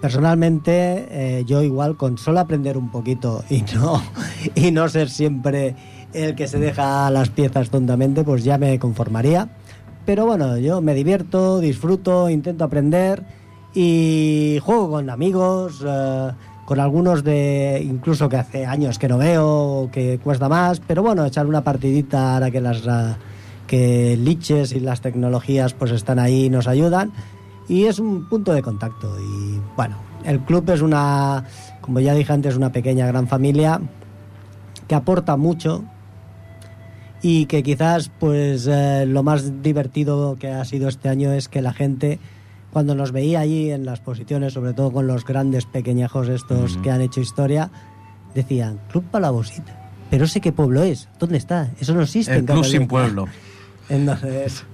[0.00, 4.02] Personalmente, eh, yo igual con solo aprender un poquito y no,
[4.54, 5.74] y no ser siempre
[6.12, 9.48] el que se deja las piezas tontamente, pues ya me conformaría.
[10.04, 13.24] Pero bueno, yo me divierto, disfruto, intento aprender
[13.72, 16.30] y juego con amigos, eh,
[16.66, 21.24] con algunos de incluso que hace años que no veo, que cuesta más, pero bueno,
[21.24, 23.16] echar una partidita ahora que las ah,
[23.66, 27.12] que liches y las tecnologías pues están ahí y nos ayudan
[27.68, 31.44] y es un punto de contacto y bueno, el club es una
[31.80, 33.80] como ya dije antes, una pequeña gran familia
[34.88, 35.84] que aporta mucho
[37.22, 41.62] y que quizás pues eh, lo más divertido que ha sido este año es que
[41.62, 42.18] la gente
[42.72, 46.90] cuando nos veía allí en las posiciones, sobre todo con los grandes pequeñajos estos que
[46.90, 47.70] han hecho historia,
[48.34, 51.70] decían, Club Palabosita, pero sé qué pueblo es, ¿dónde está?
[51.78, 52.32] Eso no existe.
[52.32, 52.88] El en club sin Cataluña".
[52.88, 53.26] pueblo.
[53.88, 54.64] Entonces,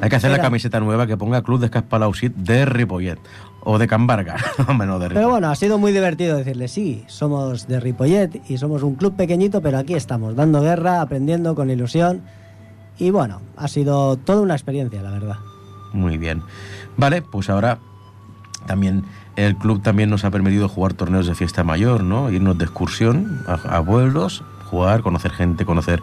[0.00, 3.18] Hay que hacer la camiseta nueva que ponga Club de Escaspalausit de Ripollet.
[3.62, 4.36] O de Cambarga.
[4.68, 5.28] No, de pero Ripollet.
[5.28, 9.60] bueno, ha sido muy divertido decirle, sí, somos de Ripollet y somos un club pequeñito,
[9.60, 12.22] pero aquí estamos, dando guerra, aprendiendo con ilusión.
[12.98, 15.36] Y bueno, ha sido toda una experiencia, la verdad.
[15.92, 16.42] Muy bien.
[16.96, 17.78] Vale, pues ahora
[18.66, 19.04] también
[19.36, 22.28] el club también nos ha permitido jugar torneos de fiesta mayor, ¿no?
[22.30, 26.02] Irnos de excursión a, a pueblos, jugar, conocer gente, conocer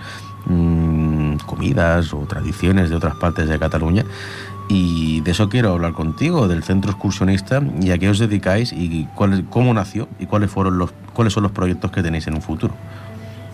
[1.43, 4.05] comidas o tradiciones de otras partes de Cataluña.
[4.67, 9.07] Y de eso quiero hablar contigo, del centro excursionista y a qué os dedicáis y
[9.15, 12.41] cuál, cómo nació y cuáles fueron los cuáles son los proyectos que tenéis en un
[12.41, 12.73] futuro.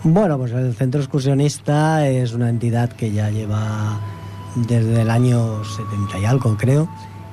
[0.04, 4.00] Bueno, pues el Centro Excursionista es una entidad que ya lleva
[4.56, 6.88] desde el año 70 y algo, creo.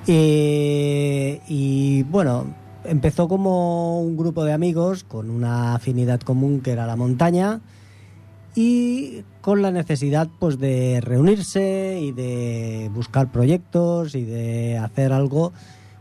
[0.06, 2.46] Y, y, bueno,
[2.84, 7.60] empezó como un grupo de amigos con una afinidad común que era la montaña
[8.62, 15.54] y con la necesidad pues de reunirse y de buscar proyectos y de hacer algo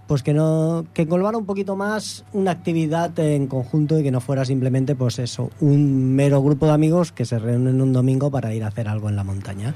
[0.09, 4.21] pues que no que engolbara un poquito más una actividad en conjunto y que no
[4.21, 8.53] fuera simplemente pues eso un mero grupo de amigos que se reúnen un domingo para
[8.53, 9.73] ir a hacer algo en la montaña.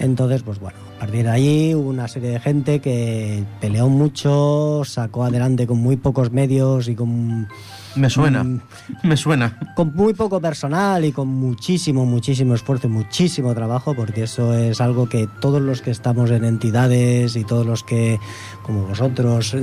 [0.00, 4.82] Entonces pues bueno a partir de allí hubo una serie de gente que peleó mucho
[4.84, 7.46] sacó adelante con muy pocos medios y con
[7.96, 8.60] Me suena, Mm.
[9.04, 9.58] me suena.
[9.76, 14.80] con muy poco personal y con muchísimo, muchísimo esfuerzo y muchísimo trabajo, porque eso es
[14.80, 18.18] algo que todos los que estamos en entidades y todos los que,
[18.62, 19.56] como vosotros,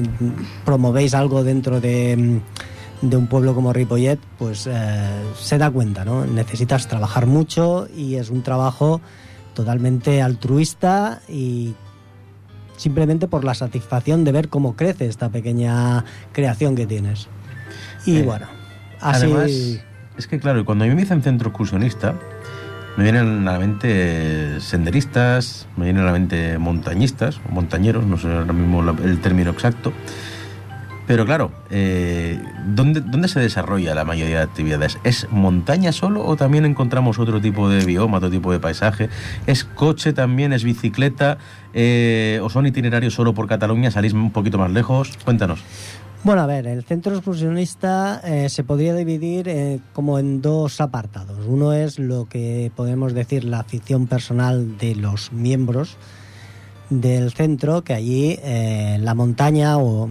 [0.66, 2.40] promovéis algo dentro de,
[3.02, 4.74] de un pueblo como Ripollet, pues eh,
[5.40, 6.26] se da cuenta, ¿no?
[6.26, 9.02] Necesitas trabajar mucho y es un trabajo
[9.54, 11.74] totalmente altruista y
[12.78, 17.28] simplemente por la satisfacción de ver cómo crece esta pequeña creación que tienes.
[18.06, 18.48] Y Eh, bueno,
[19.00, 19.26] así...
[19.26, 19.52] Además,
[20.18, 22.16] es que claro, cuando a mí me dicen centro excursionista,
[22.98, 28.18] me vienen a la mente senderistas, me vienen a la mente montañistas, o montañeros, no
[28.18, 29.94] sé ahora mismo el término exacto.
[31.08, 34.98] Pero claro, eh, ¿dónde, ¿dónde se desarrolla la mayoría de actividades?
[35.04, 39.10] ¿Es montaña solo o también encontramos otro tipo de bioma, otro tipo de paisaje?
[39.46, 40.54] ¿Es coche también?
[40.54, 41.38] ¿Es bicicleta?
[41.74, 43.92] Eh, ¿O son itinerarios solo por Cataluña?
[43.92, 45.18] ¿Salís un poquito más lejos?
[45.26, 45.62] Cuéntanos.
[46.24, 51.48] Bueno, a ver, el centro excursionista eh, se podría dividir eh, como en dos apartados.
[51.48, 55.98] Uno es lo que podemos decir la afición personal de los miembros
[56.92, 60.10] del centro, que allí eh, la montaña o, o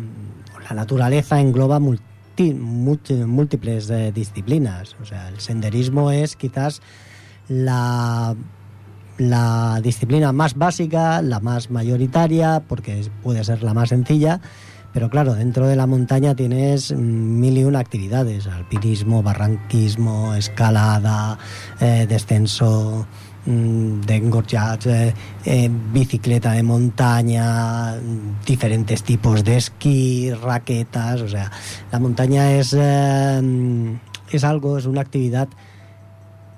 [0.69, 4.97] la naturaleza engloba multi, multi- múltiples disciplinas.
[5.01, 6.83] O sea, el senderismo es quizás
[7.47, 8.35] la,
[9.17, 14.41] la disciplina más básica, la más mayoritaria, porque puede ser la más sencilla.
[14.93, 21.39] Pero claro, dentro de la montaña tienes mm, mil y una actividades, alpinismo, barranquismo, escalada,
[21.81, 23.07] eh, descenso
[23.47, 25.15] mm, de engorjats, eh,
[25.45, 27.95] eh, bicicleta de montaña,
[28.45, 31.51] diferentes tipos de esquí, raquetas, o sea,
[31.93, 33.95] la montaña es, mm,
[34.33, 35.49] es algo, es una actividad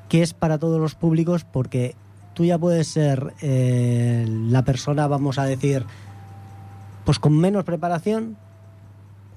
[0.08, 1.96] que es para todos los públicos porque
[2.34, 5.86] tú ya puedes ser la persona, vamos a decir,
[7.04, 8.36] pues con menos preparación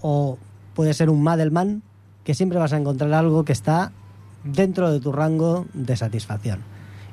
[0.01, 0.37] o
[0.73, 1.81] puede ser un Madelman
[2.23, 3.91] que siempre vas a encontrar algo que está
[4.43, 6.59] dentro de tu rango de satisfacción.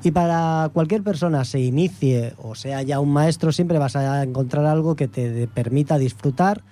[0.02, 4.66] Y para cualquier persona se inicie o sea ya un maestro, siempre vas a encontrar
[4.66, 6.62] algo que te permita disfrutar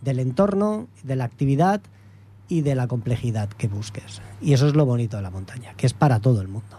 [0.00, 1.80] del entorno, de la actividad
[2.48, 4.20] y de la complejidad que busques.
[4.40, 6.76] Y eso es lo bonito de la montaña, que es para todo el mundo.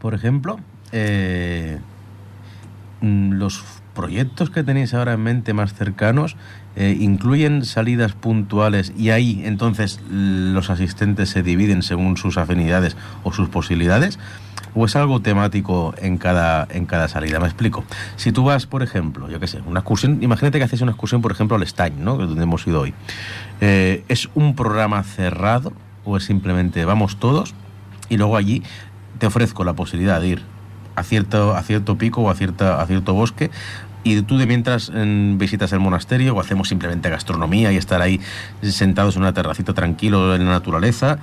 [0.00, 0.58] Por ejemplo,
[0.92, 1.78] eh,
[3.02, 3.62] mm, los
[3.96, 6.36] proyectos que tenéis ahora en mente más cercanos
[6.76, 13.32] eh, incluyen salidas puntuales y ahí entonces los asistentes se dividen según sus afinidades o
[13.32, 14.18] sus posibilidades
[14.74, 17.84] o es algo temático en cada en cada salida me explico.
[18.16, 21.22] Si tú vas por ejemplo yo qué sé una excursión imagínate que haces una excursión
[21.22, 22.94] por ejemplo al Estañ no que donde hemos ido hoy.
[23.62, 25.72] Eh, es un programa cerrado
[26.04, 27.54] o es simplemente vamos todos
[28.10, 28.62] y luego allí
[29.18, 30.56] te ofrezco la posibilidad de ir
[30.96, 33.50] a cierto, a cierto pico o a, cierta, a cierto bosque
[34.06, 38.20] y tú de mientras visitas el monasterio o hacemos simplemente gastronomía y estar ahí
[38.62, 41.18] sentados en una terracita tranquilo en la naturaleza.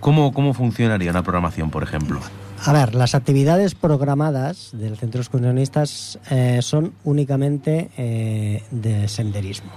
[0.00, 2.20] ¿Cómo, cómo funcionaría una programación, por ejemplo?
[2.64, 9.70] A ver, las actividades programadas del Centro Excursionistas eh, son únicamente eh, de senderismo.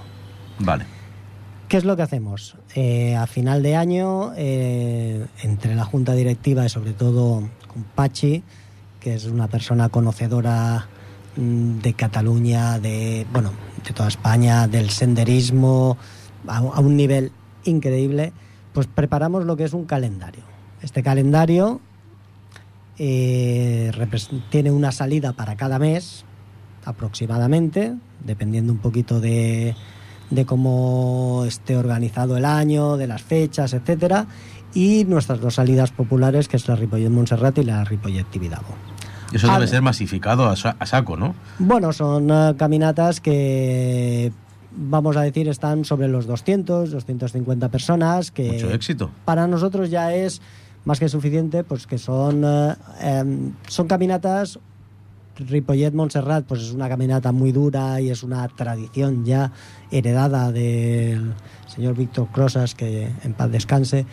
[0.58, 0.86] Vale.
[1.68, 2.56] ¿Qué es lo que hacemos?
[2.74, 8.42] Eh, a final de año, eh, entre la junta directiva y sobre todo con Pachi,
[9.00, 10.88] que es una persona conocedora
[11.38, 13.52] de Cataluña, de bueno,
[13.86, 15.96] de toda España, del senderismo
[16.48, 17.30] a, un nivel
[17.64, 18.32] increíble,
[18.72, 20.42] pues preparamos lo que es un calendario.
[20.82, 21.80] Este calendario
[22.98, 23.92] eh,
[24.50, 26.24] tiene una salida para cada mes,
[26.84, 29.76] aproximadamente, dependiendo un poquito de,
[30.30, 34.26] de cómo esté organizado el año, de las fechas, etcétera,
[34.74, 38.97] y nuestras dos salidas populares, que es la Ripollet Montserrat y la Ripollet Tibidabo.
[39.32, 41.34] Eso debe de- ser masificado a, a saco, ¿no?
[41.58, 44.32] Bueno, son eh, caminatas que
[44.76, 49.10] vamos a decir están sobre los 200, 250 personas que Mucho éxito.
[49.24, 50.40] para nosotros ya es
[50.84, 54.58] más que suficiente, pues que son, eh, em, son caminatas.
[55.40, 59.52] Ripollet Montserrat, pues es una caminata muy dura y es una tradición ya
[59.92, 61.32] heredada del
[61.68, 64.04] señor Víctor Crosas, que en paz descanse,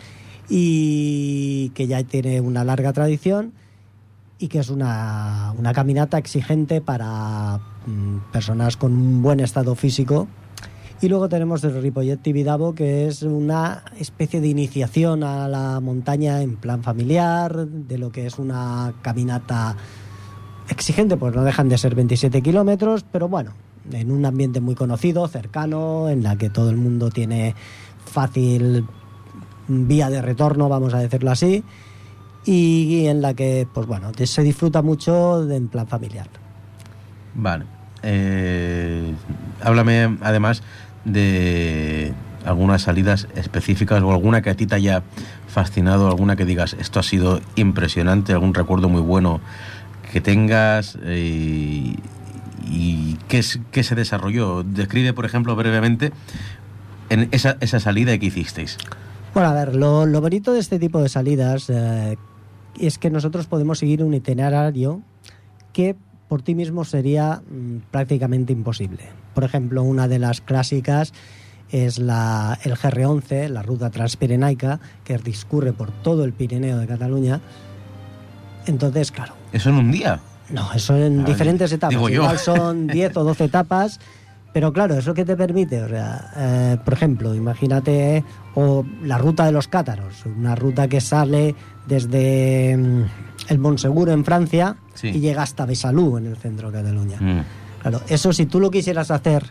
[0.48, 3.52] y que ya tiene una larga tradición
[4.38, 10.28] y que es una, una caminata exigente para mm, personas con un buen estado físico.
[11.00, 16.40] Y luego tenemos el Ripollet Tibidabo, que es una especie de iniciación a la montaña
[16.40, 19.76] en plan familiar, de lo que es una caminata
[20.70, 23.52] exigente, pues no dejan de ser 27 kilómetros, pero bueno,
[23.92, 27.54] en un ambiente muy conocido, cercano, en la que todo el mundo tiene
[28.04, 28.86] fácil
[29.68, 31.62] vía de retorno, vamos a decirlo así,
[32.46, 36.28] y en la que, pues bueno, se disfruta mucho de- en plan familiar.
[37.34, 37.64] Vale.
[38.02, 39.12] Eh,
[39.62, 40.62] háblame además
[41.04, 42.12] de
[42.44, 45.02] algunas salidas específicas o alguna que a ti te haya
[45.48, 49.40] fascinado, alguna que digas, esto ha sido impresionante, algún recuerdo muy bueno
[50.12, 51.96] que tengas eh,
[52.70, 54.62] y qué, es- qué se desarrolló.
[54.62, 56.12] Describe, por ejemplo, brevemente
[57.10, 58.78] en esa, esa salida que hicisteis.
[59.34, 62.16] Bueno, a ver, lo, lo bonito de este tipo de salidas eh,
[62.80, 65.02] es que nosotros podemos seguir un itinerario
[65.72, 65.96] que
[66.28, 69.04] por ti mismo sería mm, prácticamente imposible.
[69.34, 71.12] Por ejemplo, una de las clásicas
[71.70, 77.40] es la, el GR11, la ruta transpirenaica, que discurre por todo el Pirineo de Cataluña.
[78.66, 80.20] Entonces, claro, Eso en un día.
[80.50, 82.10] no, eso en Ah, diferentes etapas.
[82.10, 84.00] Igual son 10 o 12 etapas,
[84.56, 85.82] pero claro, ¿eso qué te permite?
[85.82, 91.02] O sea, eh, por ejemplo, imagínate o la ruta de los cátaros, una ruta que
[91.02, 91.54] sale
[91.86, 93.02] desde mm,
[93.50, 95.08] el Monsegur en Francia Sí.
[95.08, 97.18] y llega hasta Besalú en el centro de Cataluña.
[97.20, 97.44] Mm.
[97.82, 99.44] Claro, eso si tú lo quisieras hacer,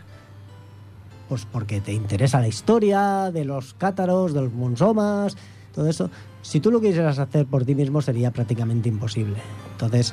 [1.28, 5.36] pues porque te interesa la historia de los cátaros, de los monsomas,
[5.72, 6.10] todo eso,
[6.42, 9.36] si tú lo quisieras hacer por ti mismo sería prácticamente imposible.
[9.70, 10.12] Entonces,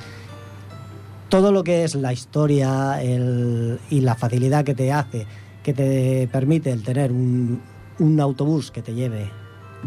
[1.33, 5.25] todo lo que es la historia el- y la facilidad que te hace,
[5.63, 7.59] que te permite el tener un,
[8.19, 9.31] autobús que te lleve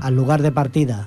[0.01, 1.07] al lugar de partida,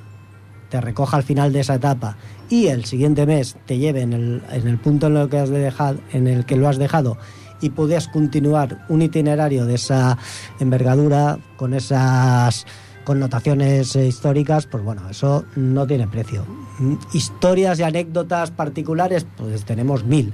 [0.70, 2.16] te recoja al final de esa etapa
[2.48, 5.50] y el siguiente mes te lleve en el, en el punto en, lo que has
[5.50, 7.18] dejado, en el que lo has dejado
[7.60, 10.18] y puedas continuar un itinerario de esa
[10.62, 12.66] envergadura con esas
[13.04, 16.46] connotaciones eh, históricas, pues bueno, eso no tiene precio.
[16.80, 20.34] Mm, Historias y anécdotas particulares, pues tenemos mil.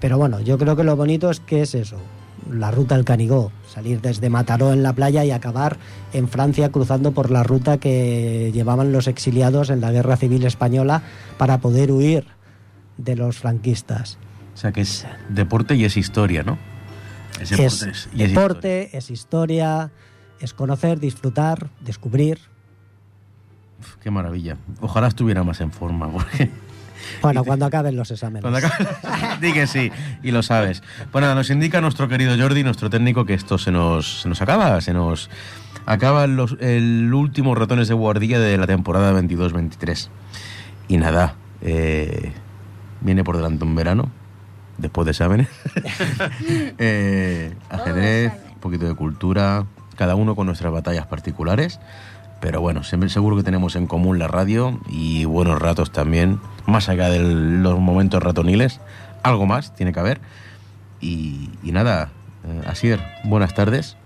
[0.00, 1.98] Pero bueno, yo creo que lo bonito es que es eso,
[2.50, 5.76] la ruta del Canigó, salir desde Mataró en la playa y acabar
[6.12, 11.02] en Francia cruzando por la ruta que llevaban los exiliados en la Guerra Civil Española
[11.38, 12.26] para poder huir
[12.96, 14.18] de los franquistas.
[14.54, 16.58] O sea que es deporte y es historia, ¿no?
[17.40, 17.50] Es,
[18.12, 18.98] deporte es historia.
[18.98, 19.90] es historia,
[20.40, 22.38] es conocer, disfrutar, descubrir.
[23.80, 24.56] Uf, qué maravilla.
[24.80, 26.50] Ojalá estuviera más en forma, porque...
[27.22, 28.42] Bueno, cuando acaben los exámenes.
[28.42, 29.90] Cuando acabe- Di que sí,
[30.22, 30.82] y lo sabes.
[31.10, 34.40] Pues nada, nos indica nuestro querido Jordi, nuestro técnico, que esto se nos, se nos
[34.42, 35.30] acaba, se nos
[35.86, 40.08] acaba los, el último ratones de guardia de la temporada 22-23.
[40.88, 42.32] Y nada, eh,
[43.00, 44.10] viene por delante un verano,
[44.78, 45.48] después de exámenes.
[46.78, 49.64] Eh, ajedrez, un poquito de cultura,
[50.00, 51.78] cada uno con nuestras batallas particulares.
[52.40, 57.10] Pero bueno, seguro que tenemos en común la radio y buenos ratos también, más allá
[57.10, 58.80] de los momentos ratoniles,
[59.22, 60.22] algo más tiene que haber.
[61.02, 62.12] Y, y nada,
[62.46, 63.98] eh, Asier, buenas tardes,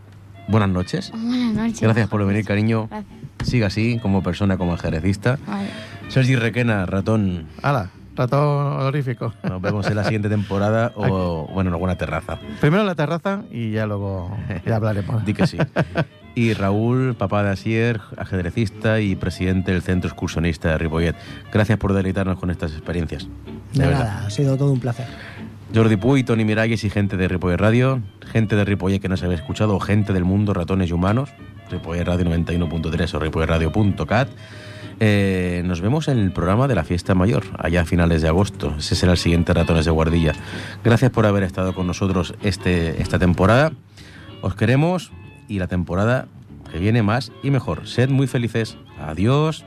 [0.48, 1.12] buenas noches.
[1.12, 1.80] Buenas noches.
[1.80, 2.88] Gracias por venir, cariño.
[2.88, 3.14] Gracias.
[3.44, 5.38] Siga así, como persona, como ajedrecista.
[5.46, 5.68] Vale.
[6.08, 7.90] Sergi Requena, ratón, ¡Hala!
[8.16, 8.40] Ratón
[8.80, 9.32] honorífico.
[9.42, 12.38] nos vemos en la siguiente temporada o, bueno, en alguna terraza.
[12.60, 14.36] Primero en la terraza y ya luego
[14.66, 15.24] ya hablaremos.
[15.24, 15.58] Di que sí.
[16.36, 21.14] Y Raúl, papá de Asier, ajedrecista y presidente del Centro Excursionista de Ripollet.
[21.52, 23.28] Gracias por deleitarnos con estas experiencias.
[23.72, 24.04] De De verdad.
[24.04, 25.06] nada, ha sido todo un placer.
[25.72, 28.00] Jordi Puy, Tony Miralles y gente de Ripollet Radio,
[28.32, 31.30] gente de Ripollet que no se había escuchado, o gente del mundo, ratones y humanos,
[31.70, 34.28] Ripollet Radio 91.3 o ripolletradio.cat.
[35.00, 38.74] Eh, nos vemos en el programa de la fiesta mayor, allá a finales de agosto.
[38.78, 40.32] Ese será el siguiente Ratones de Guardilla.
[40.82, 43.72] Gracias por haber estado con nosotros este, esta temporada.
[44.42, 45.12] Os queremos
[45.48, 46.26] y la temporada
[46.70, 47.86] que viene más y mejor.
[47.86, 48.76] Sed muy felices.
[49.00, 49.64] Adiós.